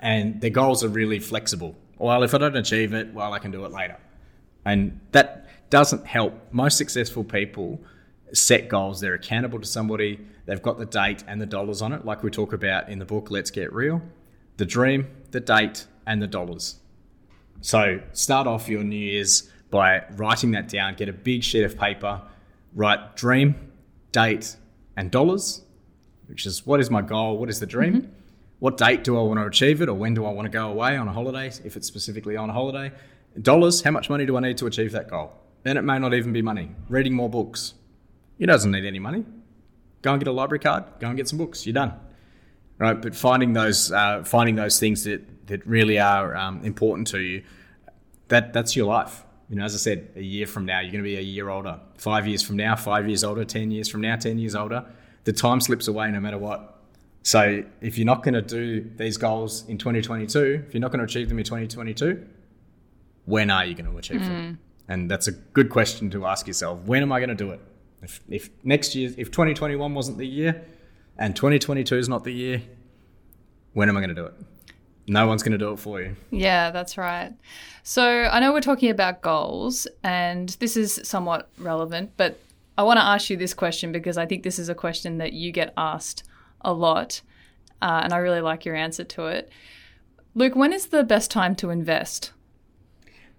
and 0.00 0.40
their 0.40 0.50
goals 0.50 0.84
are 0.84 0.88
really 0.88 1.18
flexible. 1.18 1.74
Well, 1.98 2.22
if 2.22 2.32
I 2.32 2.38
don't 2.38 2.56
achieve 2.56 2.94
it, 2.94 3.12
well, 3.12 3.32
I 3.32 3.40
can 3.40 3.50
do 3.50 3.64
it 3.64 3.72
later. 3.72 3.96
And 4.64 5.00
that 5.10 5.48
doesn't 5.70 6.06
help. 6.06 6.34
Most 6.52 6.78
successful 6.78 7.24
people 7.24 7.82
set 8.32 8.68
goals, 8.68 9.00
they're 9.00 9.14
accountable 9.14 9.58
to 9.58 9.66
somebody, 9.66 10.20
they've 10.46 10.62
got 10.62 10.78
the 10.78 10.86
date 10.86 11.24
and 11.26 11.40
the 11.40 11.46
dollars 11.46 11.82
on 11.82 11.92
it, 11.92 12.04
like 12.04 12.22
we 12.22 12.30
talk 12.30 12.52
about 12.52 12.88
in 12.88 12.98
the 12.98 13.04
book 13.04 13.30
Let's 13.30 13.50
Get 13.50 13.72
Real. 13.72 14.02
The 14.58 14.66
dream, 14.66 15.08
the 15.30 15.40
date, 15.40 15.86
and 16.06 16.22
the 16.22 16.26
dollars. 16.26 16.80
So 17.62 18.00
start 18.12 18.46
off 18.46 18.68
your 18.68 18.84
New 18.84 18.96
Year's 18.96 19.50
by 19.70 20.04
writing 20.16 20.50
that 20.52 20.68
down. 20.68 20.94
Get 20.94 21.08
a 21.08 21.12
big 21.12 21.42
sheet 21.42 21.64
of 21.64 21.78
paper, 21.78 22.20
write 22.74 23.16
dream, 23.16 23.72
date, 24.12 24.56
and 24.96 25.10
dollars, 25.10 25.62
which 26.26 26.44
is 26.44 26.66
what 26.66 26.78
is 26.78 26.90
my 26.90 27.00
goal, 27.00 27.38
what 27.38 27.48
is 27.48 27.58
the 27.58 27.66
dream, 27.66 27.94
mm-hmm 27.94 28.12
what 28.58 28.76
date 28.76 29.04
do 29.04 29.16
I 29.16 29.22
want 29.22 29.38
to 29.38 29.46
achieve 29.46 29.80
it 29.82 29.88
or 29.88 29.94
when 29.94 30.14
do 30.14 30.26
I 30.26 30.30
want 30.30 30.46
to 30.46 30.50
go 30.50 30.68
away 30.68 30.96
on 30.96 31.06
a 31.06 31.12
holiday, 31.12 31.46
if 31.64 31.76
it's 31.76 31.86
specifically 31.86 32.36
on 32.36 32.50
a 32.50 32.52
holiday. 32.52 32.92
Dollars, 33.40 33.82
how 33.82 33.92
much 33.92 34.10
money 34.10 34.26
do 34.26 34.36
I 34.36 34.40
need 34.40 34.58
to 34.58 34.66
achieve 34.66 34.92
that 34.92 35.08
goal? 35.08 35.32
Then 35.62 35.76
it 35.76 35.82
may 35.82 35.98
not 35.98 36.12
even 36.14 36.32
be 36.32 36.42
money. 36.42 36.72
Reading 36.88 37.14
more 37.14 37.28
books. 37.28 37.74
It 38.38 38.46
doesn't 38.46 38.70
need 38.70 38.84
any 38.84 38.98
money. 38.98 39.24
Go 40.02 40.12
and 40.12 40.20
get 40.20 40.28
a 40.28 40.32
library 40.32 40.60
card, 40.60 40.84
go 40.98 41.08
and 41.08 41.16
get 41.16 41.28
some 41.28 41.38
books, 41.38 41.66
you're 41.66 41.74
done. 41.74 41.92
Right, 42.78 43.00
but 43.00 43.16
finding 43.16 43.54
those 43.54 43.90
uh, 43.90 44.22
finding 44.22 44.54
those 44.54 44.78
things 44.78 45.02
that, 45.04 45.48
that 45.48 45.66
really 45.66 45.98
are 45.98 46.36
um, 46.36 46.64
important 46.64 47.08
to 47.08 47.18
you, 47.18 47.42
that 48.28 48.52
that's 48.52 48.76
your 48.76 48.86
life. 48.86 49.24
You 49.48 49.56
know, 49.56 49.64
as 49.64 49.74
I 49.74 49.78
said, 49.78 50.10
a 50.14 50.22
year 50.22 50.46
from 50.46 50.64
now, 50.66 50.80
you're 50.80 50.92
going 50.92 51.02
to 51.02 51.08
be 51.08 51.16
a 51.16 51.22
year 51.22 51.48
older. 51.48 51.80
Five 51.96 52.28
years 52.28 52.42
from 52.42 52.56
now, 52.56 52.76
five 52.76 53.08
years 53.08 53.24
older. 53.24 53.44
Ten 53.44 53.72
years 53.72 53.88
from 53.88 54.02
now, 54.02 54.14
ten 54.14 54.38
years 54.38 54.54
older. 54.54 54.84
The 55.24 55.32
time 55.32 55.60
slips 55.60 55.88
away 55.88 56.10
no 56.10 56.20
matter 56.20 56.38
what. 56.38 56.78
So 57.22 57.64
if 57.80 57.98
you're 57.98 58.06
not 58.06 58.22
going 58.22 58.34
to 58.34 58.42
do 58.42 58.88
these 58.96 59.16
goals 59.16 59.68
in 59.68 59.76
2022, 59.76 60.64
if 60.66 60.72
you're 60.72 60.80
not 60.80 60.92
going 60.92 61.00
to 61.00 61.04
achieve 61.04 61.28
them 61.28 61.38
in 61.38 61.44
2022, 61.44 62.24
when 63.24 63.50
are 63.50 63.66
you 63.66 63.74
going 63.74 63.90
to 63.90 63.98
achieve 63.98 64.20
mm. 64.20 64.26
them? 64.26 64.58
And 64.88 65.10
that's 65.10 65.26
a 65.26 65.32
good 65.32 65.68
question 65.68 66.08
to 66.10 66.26
ask 66.26 66.46
yourself. 66.46 66.80
When 66.84 67.02
am 67.02 67.12
I 67.12 67.18
going 67.18 67.28
to 67.28 67.34
do 67.34 67.50
it? 67.50 67.60
If, 68.02 68.20
if 68.30 68.50
next 68.64 68.94
year, 68.94 69.12
if 69.18 69.30
2021 69.30 69.92
wasn't 69.92 70.16
the 70.18 70.26
year 70.26 70.64
and 71.18 71.34
2022 71.34 71.96
is 71.96 72.08
not 72.08 72.24
the 72.24 72.32
year, 72.32 72.62
when 73.72 73.88
am 73.88 73.96
I 73.96 74.00
going 74.00 74.14
to 74.14 74.14
do 74.14 74.26
it? 74.26 74.34
No 75.06 75.26
one's 75.26 75.42
going 75.42 75.52
to 75.52 75.58
do 75.58 75.72
it 75.72 75.78
for 75.78 76.00
you. 76.00 76.16
Yeah, 76.30 76.70
that's 76.70 76.98
right. 76.98 77.32
So 77.82 78.04
I 78.04 78.40
know 78.40 78.52
we're 78.52 78.60
talking 78.60 78.90
about 78.90 79.22
goals, 79.22 79.86
and 80.02 80.50
this 80.60 80.76
is 80.76 81.00
somewhat 81.04 81.48
relevant, 81.58 82.12
but 82.16 82.38
I 82.76 82.82
want 82.82 82.98
to 82.98 83.04
ask 83.04 83.30
you 83.30 83.36
this 83.36 83.54
question 83.54 83.90
because 83.90 84.18
I 84.18 84.26
think 84.26 84.42
this 84.42 84.58
is 84.58 84.68
a 84.68 84.74
question 84.74 85.18
that 85.18 85.32
you 85.32 85.50
get 85.50 85.72
asked 85.76 86.24
a 86.60 86.72
lot, 86.72 87.22
uh, 87.80 88.00
and 88.04 88.12
I 88.12 88.18
really 88.18 88.40
like 88.40 88.64
your 88.64 88.76
answer 88.76 89.04
to 89.04 89.26
it. 89.26 89.50
Luke, 90.34 90.54
when 90.54 90.72
is 90.72 90.86
the 90.86 91.02
best 91.02 91.30
time 91.30 91.56
to 91.56 91.70
invest? 91.70 92.32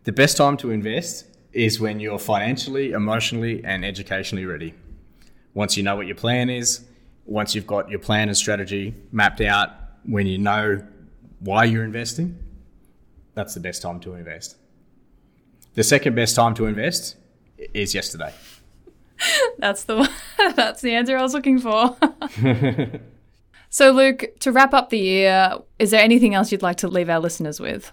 The 0.03 0.11
best 0.11 0.37
time 0.37 0.57
to 0.57 0.71
invest 0.71 1.27
is 1.53 1.79
when 1.79 1.99
you're 1.99 2.19
financially, 2.19 2.91
emotionally, 2.91 3.63
and 3.63 3.85
educationally 3.85 4.45
ready. 4.45 4.73
Once 5.53 5.77
you 5.77 5.83
know 5.83 5.95
what 5.95 6.07
your 6.07 6.15
plan 6.15 6.49
is, 6.49 6.85
once 7.29 7.53
you've 7.53 7.67
got 7.67 7.89
your 7.89 7.99
plan 7.99 8.27
and 8.27 8.37
strategy 8.37 8.93
mapped 9.11 9.41
out, 9.41 9.69
when 10.03 10.25
you 10.25 10.37
know 10.37 10.83
why 11.39 11.63
you're 11.63 11.83
investing, 11.83 12.37
that's 13.35 13.53
the 13.53 13.59
best 13.59 13.81
time 13.81 13.99
to 14.01 14.15
invest. 14.15 14.57
The 15.75 15.83
second 15.83 16.15
best 16.15 16.35
time 16.35 16.55
to 16.55 16.65
invest 16.65 17.15
is 17.73 17.93
yesterday. 17.93 18.33
that's 19.59 19.83
the 19.83 20.09
that's 20.55 20.81
the 20.81 20.93
answer 20.93 21.17
I 21.17 21.21
was 21.21 21.33
looking 21.33 21.59
for. 21.59 21.95
so, 23.69 23.91
Luke, 23.91 24.25
to 24.39 24.51
wrap 24.51 24.73
up 24.73 24.89
the 24.89 24.99
year, 24.99 25.53
is 25.77 25.91
there 25.91 26.01
anything 26.01 26.33
else 26.33 26.51
you'd 26.51 26.63
like 26.63 26.77
to 26.77 26.87
leave 26.87 27.09
our 27.09 27.19
listeners 27.19 27.59
with? 27.59 27.91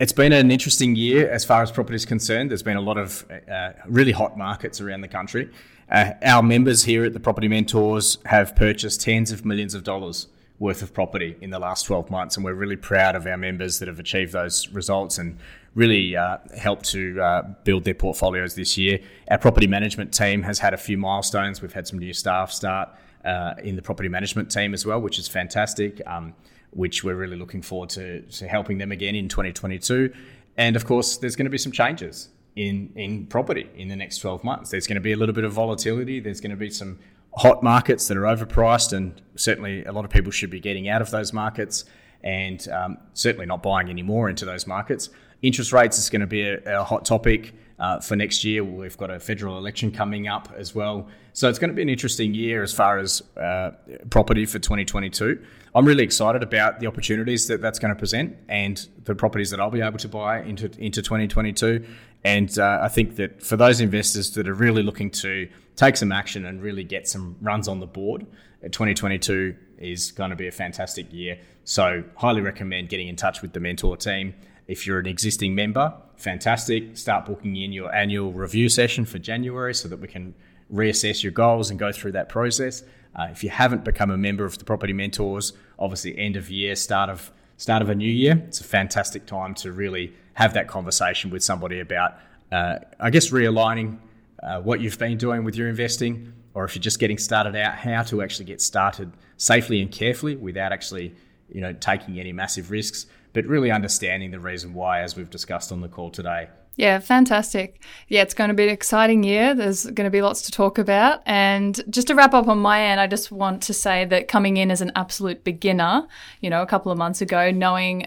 It's 0.00 0.12
been 0.12 0.32
an 0.32 0.50
interesting 0.50 0.96
year 0.96 1.30
as 1.30 1.44
far 1.44 1.62
as 1.62 1.70
property 1.70 1.94
is 1.94 2.06
concerned. 2.06 2.50
There's 2.50 2.62
been 2.62 2.78
a 2.78 2.80
lot 2.80 2.96
of 2.96 3.26
uh, 3.52 3.72
really 3.86 4.12
hot 4.12 4.38
markets 4.38 4.80
around 4.80 5.02
the 5.02 5.08
country. 5.08 5.50
Uh, 5.90 6.12
our 6.22 6.42
members 6.42 6.84
here 6.84 7.04
at 7.04 7.12
the 7.12 7.20
Property 7.20 7.48
Mentors 7.48 8.16
have 8.24 8.56
purchased 8.56 9.02
tens 9.02 9.30
of 9.30 9.44
millions 9.44 9.74
of 9.74 9.84
dollars 9.84 10.28
worth 10.58 10.80
of 10.80 10.94
property 10.94 11.36
in 11.42 11.50
the 11.50 11.58
last 11.58 11.82
12 11.82 12.10
months, 12.10 12.36
and 12.36 12.46
we're 12.46 12.54
really 12.54 12.76
proud 12.76 13.14
of 13.14 13.26
our 13.26 13.36
members 13.36 13.78
that 13.78 13.88
have 13.88 13.98
achieved 13.98 14.32
those 14.32 14.68
results 14.68 15.18
and 15.18 15.36
really 15.74 16.16
uh, 16.16 16.38
helped 16.56 16.86
to 16.86 17.20
uh, 17.20 17.42
build 17.64 17.84
their 17.84 17.92
portfolios 17.92 18.54
this 18.54 18.78
year. 18.78 19.00
Our 19.30 19.36
property 19.36 19.66
management 19.66 20.14
team 20.14 20.44
has 20.44 20.60
had 20.60 20.72
a 20.72 20.78
few 20.78 20.96
milestones. 20.96 21.60
We've 21.60 21.74
had 21.74 21.86
some 21.86 21.98
new 21.98 22.14
staff 22.14 22.52
start 22.52 22.88
uh, 23.22 23.52
in 23.62 23.76
the 23.76 23.82
property 23.82 24.08
management 24.08 24.50
team 24.50 24.72
as 24.72 24.86
well, 24.86 24.98
which 24.98 25.18
is 25.18 25.28
fantastic. 25.28 26.00
Um, 26.06 26.32
which 26.70 27.02
we're 27.04 27.16
really 27.16 27.36
looking 27.36 27.62
forward 27.62 27.90
to, 27.90 28.22
to 28.22 28.48
helping 28.48 28.78
them 28.78 28.92
again 28.92 29.14
in 29.14 29.28
2022. 29.28 30.12
And 30.56 30.76
of 30.76 30.84
course, 30.84 31.16
there's 31.16 31.36
going 31.36 31.46
to 31.46 31.50
be 31.50 31.58
some 31.58 31.72
changes 31.72 32.28
in, 32.56 32.92
in 32.94 33.26
property 33.26 33.68
in 33.76 33.88
the 33.88 33.96
next 33.96 34.18
12 34.18 34.44
months. 34.44 34.70
There's 34.70 34.86
going 34.86 34.96
to 34.96 35.00
be 35.00 35.12
a 35.12 35.16
little 35.16 35.34
bit 35.34 35.44
of 35.44 35.52
volatility. 35.52 36.20
There's 36.20 36.40
going 36.40 36.50
to 36.50 36.56
be 36.56 36.70
some 36.70 36.98
hot 37.34 37.62
markets 37.62 38.08
that 38.08 38.16
are 38.16 38.22
overpriced, 38.22 38.92
and 38.92 39.20
certainly 39.36 39.84
a 39.84 39.92
lot 39.92 40.04
of 40.04 40.10
people 40.10 40.30
should 40.30 40.50
be 40.50 40.60
getting 40.60 40.88
out 40.88 41.00
of 41.00 41.10
those 41.10 41.32
markets 41.32 41.84
and 42.22 42.68
um, 42.68 42.98
certainly 43.14 43.46
not 43.46 43.62
buying 43.62 43.88
any 43.88 44.02
more 44.02 44.28
into 44.28 44.44
those 44.44 44.66
markets. 44.66 45.08
Interest 45.42 45.72
rates 45.72 45.98
is 45.98 46.10
going 46.10 46.20
to 46.20 46.26
be 46.26 46.42
a, 46.42 46.80
a 46.80 46.84
hot 46.84 47.04
topic. 47.04 47.54
Uh, 47.80 47.98
for 47.98 48.14
next 48.14 48.44
year, 48.44 48.62
we've 48.62 48.98
got 48.98 49.10
a 49.10 49.18
federal 49.18 49.56
election 49.56 49.90
coming 49.90 50.28
up 50.28 50.52
as 50.54 50.74
well. 50.74 51.08
So 51.32 51.48
it's 51.48 51.58
going 51.58 51.70
to 51.70 51.74
be 51.74 51.80
an 51.80 51.88
interesting 51.88 52.34
year 52.34 52.62
as 52.62 52.74
far 52.74 52.98
as 52.98 53.22
uh, 53.38 53.70
property 54.10 54.44
for 54.44 54.58
2022. 54.58 55.42
I'm 55.74 55.86
really 55.86 56.04
excited 56.04 56.42
about 56.42 56.80
the 56.80 56.86
opportunities 56.86 57.46
that 57.46 57.62
that's 57.62 57.78
going 57.78 57.94
to 57.94 57.98
present 57.98 58.36
and 58.48 58.86
the 59.04 59.14
properties 59.14 59.50
that 59.50 59.60
I'll 59.60 59.70
be 59.70 59.80
able 59.80 59.98
to 59.98 60.08
buy 60.08 60.42
into, 60.42 60.70
into 60.78 61.00
2022. 61.00 61.86
And 62.22 62.58
uh, 62.58 62.80
I 62.82 62.88
think 62.88 63.16
that 63.16 63.42
for 63.42 63.56
those 63.56 63.80
investors 63.80 64.32
that 64.32 64.46
are 64.46 64.54
really 64.54 64.82
looking 64.82 65.10
to 65.12 65.48
take 65.76 65.96
some 65.96 66.12
action 66.12 66.44
and 66.44 66.60
really 66.60 66.84
get 66.84 67.08
some 67.08 67.36
runs 67.40 67.66
on 67.66 67.80
the 67.80 67.86
board, 67.86 68.26
2022 68.62 69.56
is 69.78 70.12
going 70.12 70.28
to 70.28 70.36
be 70.36 70.48
a 70.48 70.52
fantastic 70.52 71.10
year. 71.12 71.38
So, 71.64 72.04
highly 72.16 72.42
recommend 72.42 72.90
getting 72.90 73.08
in 73.08 73.16
touch 73.16 73.40
with 73.40 73.54
the 73.54 73.60
mentor 73.60 73.96
team. 73.96 74.34
If 74.70 74.86
you're 74.86 75.00
an 75.00 75.06
existing 75.06 75.56
member, 75.56 75.92
fantastic. 76.14 76.96
Start 76.96 77.26
booking 77.26 77.56
in 77.56 77.72
your 77.72 77.92
annual 77.92 78.32
review 78.32 78.68
session 78.68 79.04
for 79.04 79.18
January 79.18 79.74
so 79.74 79.88
that 79.88 79.98
we 79.98 80.06
can 80.06 80.32
reassess 80.72 81.24
your 81.24 81.32
goals 81.32 81.70
and 81.70 81.78
go 81.78 81.90
through 81.90 82.12
that 82.12 82.28
process. 82.28 82.84
Uh, 83.16 83.26
if 83.32 83.42
you 83.42 83.50
haven't 83.50 83.82
become 83.82 84.12
a 84.12 84.16
member 84.16 84.44
of 84.44 84.58
the 84.58 84.64
Property 84.64 84.92
Mentors, 84.92 85.54
obviously 85.76 86.16
end 86.16 86.36
of 86.36 86.48
year, 86.48 86.76
start 86.76 87.10
of 87.10 87.32
start 87.56 87.82
of 87.82 87.88
a 87.88 87.96
new 87.96 88.08
year, 88.08 88.40
it's 88.46 88.60
a 88.60 88.64
fantastic 88.64 89.26
time 89.26 89.54
to 89.54 89.72
really 89.72 90.14
have 90.34 90.54
that 90.54 90.68
conversation 90.68 91.30
with 91.30 91.42
somebody 91.42 91.80
about, 91.80 92.14
uh, 92.52 92.78
I 93.00 93.10
guess, 93.10 93.30
realigning 93.30 93.98
uh, 94.40 94.60
what 94.60 94.80
you've 94.80 95.00
been 95.00 95.18
doing 95.18 95.42
with 95.42 95.56
your 95.56 95.68
investing, 95.68 96.32
or 96.54 96.64
if 96.64 96.76
you're 96.76 96.80
just 96.82 97.00
getting 97.00 97.18
started 97.18 97.56
out, 97.56 97.74
how 97.74 98.04
to 98.04 98.22
actually 98.22 98.44
get 98.44 98.60
started 98.60 99.10
safely 99.36 99.82
and 99.82 99.90
carefully 99.90 100.36
without 100.36 100.72
actually, 100.72 101.12
you 101.52 101.60
know, 101.60 101.72
taking 101.72 102.20
any 102.20 102.32
massive 102.32 102.70
risks 102.70 103.06
but 103.32 103.44
really 103.46 103.70
understanding 103.70 104.30
the 104.30 104.40
reason 104.40 104.74
why, 104.74 105.00
as 105.00 105.16
we've 105.16 105.30
discussed 105.30 105.72
on 105.72 105.80
the 105.80 105.88
call 105.88 106.10
today. 106.10 106.48
Yeah, 106.76 106.98
fantastic. 106.98 107.82
Yeah, 108.08 108.22
it's 108.22 108.32
going 108.32 108.48
to 108.48 108.54
be 108.54 108.64
an 108.64 108.70
exciting 108.70 109.22
year. 109.22 109.54
There's 109.54 109.84
going 109.84 110.06
to 110.06 110.10
be 110.10 110.22
lots 110.22 110.42
to 110.42 110.52
talk 110.52 110.78
about. 110.78 111.20
And 111.26 111.78
just 111.90 112.06
to 112.06 112.14
wrap 112.14 112.32
up 112.32 112.48
on 112.48 112.58
my 112.58 112.82
end, 112.82 113.00
I 113.00 113.06
just 113.06 113.30
want 113.30 113.62
to 113.64 113.74
say 113.74 114.04
that 114.06 114.28
coming 114.28 114.56
in 114.56 114.70
as 114.70 114.80
an 114.80 114.92
absolute 114.96 115.44
beginner, 115.44 116.06
you 116.40 116.48
know, 116.48 116.62
a 116.62 116.66
couple 116.66 116.90
of 116.90 116.96
months 116.96 117.20
ago, 117.20 117.50
knowing 117.50 118.06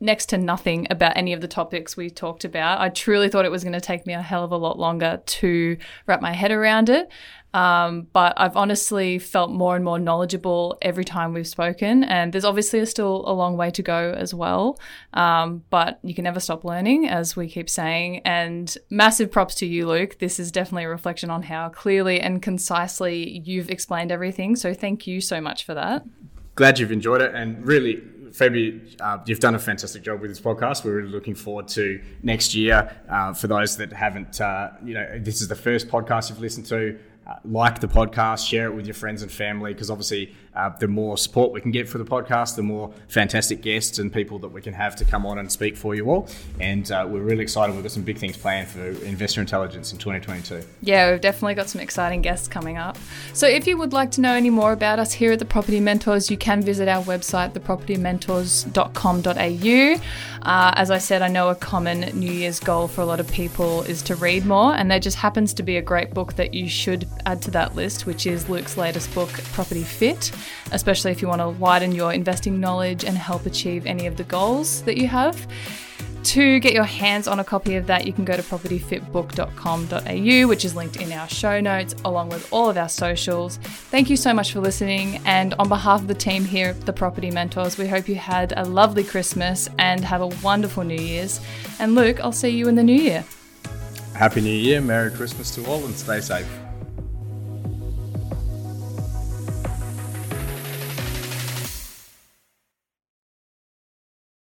next 0.00 0.26
to 0.26 0.36
nothing 0.36 0.88
about 0.90 1.16
any 1.16 1.32
of 1.32 1.40
the 1.40 1.48
topics 1.48 1.96
we 1.96 2.10
talked 2.10 2.44
about. 2.44 2.80
I 2.80 2.88
truly 2.88 3.28
thought 3.28 3.44
it 3.44 3.52
was 3.52 3.62
going 3.62 3.72
to 3.72 3.80
take 3.80 4.04
me 4.04 4.14
a 4.14 4.20
hell 4.20 4.42
of 4.42 4.50
a 4.50 4.56
lot 4.56 4.78
longer 4.78 5.22
to 5.24 5.76
wrap 6.08 6.20
my 6.20 6.32
head 6.32 6.50
around 6.50 6.88
it. 6.88 7.08
Um, 7.54 8.08
but 8.12 8.34
I've 8.36 8.56
honestly 8.56 9.18
felt 9.18 9.50
more 9.50 9.76
and 9.76 9.84
more 9.84 9.98
knowledgeable 9.98 10.78
every 10.80 11.04
time 11.04 11.32
we've 11.32 11.46
spoken. 11.46 12.04
And 12.04 12.32
there's 12.32 12.44
obviously 12.44 12.84
still 12.86 13.24
a 13.26 13.32
long 13.32 13.56
way 13.56 13.70
to 13.72 13.82
go 13.82 14.14
as 14.16 14.32
well. 14.32 14.78
Um, 15.12 15.62
but 15.70 15.98
you 16.02 16.14
can 16.14 16.24
never 16.24 16.40
stop 16.40 16.64
learning, 16.64 17.08
as 17.08 17.36
we 17.36 17.48
keep 17.48 17.68
saying. 17.68 18.20
And 18.24 18.74
massive 18.90 19.30
props 19.30 19.54
to 19.56 19.66
you, 19.66 19.86
Luke. 19.86 20.18
This 20.18 20.40
is 20.40 20.50
definitely 20.50 20.84
a 20.84 20.88
reflection 20.88 21.30
on 21.30 21.42
how 21.42 21.68
clearly 21.68 22.20
and 22.20 22.40
concisely 22.40 23.42
you've 23.44 23.70
explained 23.70 24.12
everything. 24.12 24.56
So 24.56 24.72
thank 24.72 25.06
you 25.06 25.20
so 25.20 25.40
much 25.40 25.64
for 25.64 25.74
that. 25.74 26.04
Glad 26.54 26.78
you've 26.78 26.92
enjoyed 26.92 27.22
it. 27.22 27.34
And 27.34 27.66
really, 27.66 28.02
Phoebe, 28.32 28.96
uh, 29.00 29.18
you've 29.26 29.40
done 29.40 29.54
a 29.54 29.58
fantastic 29.58 30.02
job 30.02 30.20
with 30.20 30.30
this 30.30 30.40
podcast. 30.40 30.84
We're 30.84 30.96
really 30.96 31.10
looking 31.10 31.34
forward 31.34 31.68
to 31.68 32.00
next 32.22 32.54
year. 32.54 32.90
Uh, 33.08 33.34
for 33.34 33.46
those 33.46 33.76
that 33.76 33.92
haven't, 33.92 34.40
uh, 34.40 34.70
you 34.82 34.94
know, 34.94 35.18
this 35.18 35.40
is 35.40 35.48
the 35.48 35.54
first 35.54 35.88
podcast 35.88 36.30
you've 36.30 36.40
listened 36.40 36.66
to 36.66 36.98
like 37.44 37.80
the 37.80 37.88
podcast, 37.88 38.46
share 38.46 38.66
it 38.66 38.74
with 38.74 38.86
your 38.86 38.94
friends 38.94 39.22
and 39.22 39.30
family, 39.30 39.72
because 39.72 39.90
obviously, 39.90 40.34
uh, 40.54 40.70
the 40.78 40.88
more 40.88 41.16
support 41.16 41.52
we 41.52 41.60
can 41.60 41.70
get 41.70 41.88
for 41.88 41.98
the 41.98 42.04
podcast, 42.04 42.56
the 42.56 42.62
more 42.62 42.92
fantastic 43.08 43.62
guests 43.62 43.98
and 43.98 44.12
people 44.12 44.38
that 44.40 44.48
we 44.48 44.60
can 44.60 44.74
have 44.74 44.94
to 44.96 45.04
come 45.04 45.24
on 45.24 45.38
and 45.38 45.50
speak 45.50 45.76
for 45.76 45.94
you 45.94 46.10
all. 46.10 46.28
And 46.60 46.90
uh, 46.92 47.06
we're 47.08 47.22
really 47.22 47.42
excited. 47.42 47.74
We've 47.74 47.82
got 47.82 47.92
some 47.92 48.02
big 48.02 48.18
things 48.18 48.36
planned 48.36 48.68
for 48.68 48.84
Investor 49.04 49.40
Intelligence 49.40 49.92
in 49.92 49.98
2022. 49.98 50.62
Yeah, 50.82 51.10
we've 51.10 51.20
definitely 51.20 51.54
got 51.54 51.68
some 51.68 51.80
exciting 51.80 52.22
guests 52.22 52.48
coming 52.48 52.76
up. 52.76 52.98
So, 53.32 53.46
if 53.46 53.66
you 53.66 53.78
would 53.78 53.92
like 53.92 54.10
to 54.12 54.20
know 54.20 54.34
any 54.34 54.50
more 54.50 54.72
about 54.72 54.98
us 54.98 55.12
here 55.12 55.32
at 55.32 55.38
the 55.38 55.44
Property 55.44 55.80
Mentors, 55.80 56.30
you 56.30 56.36
can 56.36 56.62
visit 56.62 56.88
our 56.88 57.02
website, 57.04 57.54
thepropertymentors.com.au. 57.54 60.02
Uh, 60.42 60.72
as 60.74 60.90
I 60.90 60.98
said, 60.98 61.22
I 61.22 61.28
know 61.28 61.50
a 61.50 61.54
common 61.54 62.00
New 62.18 62.30
Year's 62.30 62.60
goal 62.60 62.88
for 62.88 63.00
a 63.00 63.06
lot 63.06 63.20
of 63.20 63.30
people 63.30 63.82
is 63.82 64.02
to 64.02 64.16
read 64.16 64.44
more, 64.44 64.74
and 64.74 64.90
there 64.90 65.00
just 65.00 65.16
happens 65.16 65.54
to 65.54 65.62
be 65.62 65.76
a 65.76 65.82
great 65.82 66.12
book 66.12 66.34
that 66.34 66.52
you 66.52 66.68
should 66.68 67.08
add 67.26 67.40
to 67.42 67.50
that 67.52 67.76
list, 67.76 68.06
which 68.06 68.26
is 68.26 68.48
Luke's 68.48 68.76
latest 68.76 69.14
book, 69.14 69.30
Property 69.52 69.84
Fit, 69.84 70.32
especially 70.70 71.10
if 71.10 71.22
you 71.22 71.28
want 71.28 71.40
to 71.40 71.48
widen 71.48 71.92
your 71.92 72.12
investing 72.12 72.60
knowledge 72.60 73.04
and 73.04 73.16
help 73.16 73.46
achieve 73.46 73.86
any 73.86 74.06
of 74.06 74.16
the 74.16 74.24
goals 74.24 74.82
that 74.82 74.96
you 74.96 75.08
have. 75.08 75.46
To 76.24 76.60
get 76.60 76.72
your 76.72 76.84
hands 76.84 77.26
on 77.26 77.40
a 77.40 77.44
copy 77.44 77.74
of 77.74 77.88
that, 77.88 78.06
you 78.06 78.12
can 78.12 78.24
go 78.24 78.36
to 78.36 78.42
propertyfitbook.com.au, 78.42 80.48
which 80.48 80.64
is 80.64 80.76
linked 80.76 80.94
in 80.96 81.12
our 81.12 81.28
show 81.28 81.60
notes, 81.60 81.96
along 82.04 82.28
with 82.28 82.52
all 82.52 82.70
of 82.70 82.76
our 82.76 82.88
socials. 82.88 83.56
Thank 83.56 84.08
you 84.08 84.16
so 84.16 84.32
much 84.32 84.52
for 84.52 84.60
listening. 84.60 85.20
And 85.24 85.54
on 85.54 85.68
behalf 85.68 86.00
of 86.00 86.06
the 86.06 86.14
team 86.14 86.44
here 86.44 86.68
at 86.68 86.86
the 86.86 86.92
Property 86.92 87.32
Mentors, 87.32 87.76
we 87.76 87.88
hope 87.88 88.08
you 88.08 88.14
had 88.14 88.52
a 88.56 88.64
lovely 88.64 89.02
Christmas 89.02 89.68
and 89.78 90.04
have 90.04 90.20
a 90.20 90.28
wonderful 90.28 90.84
New 90.84 90.94
Year's. 90.94 91.40
And 91.80 91.96
Luke, 91.96 92.20
I'll 92.20 92.30
see 92.30 92.50
you 92.50 92.68
in 92.68 92.76
the 92.76 92.84
new 92.84 92.94
year. 92.94 93.24
Happy 94.14 94.40
New 94.40 94.50
Year, 94.50 94.80
Merry 94.80 95.10
Christmas 95.10 95.52
to 95.56 95.66
all, 95.66 95.84
and 95.84 95.94
stay 95.94 96.20
safe. 96.20 96.46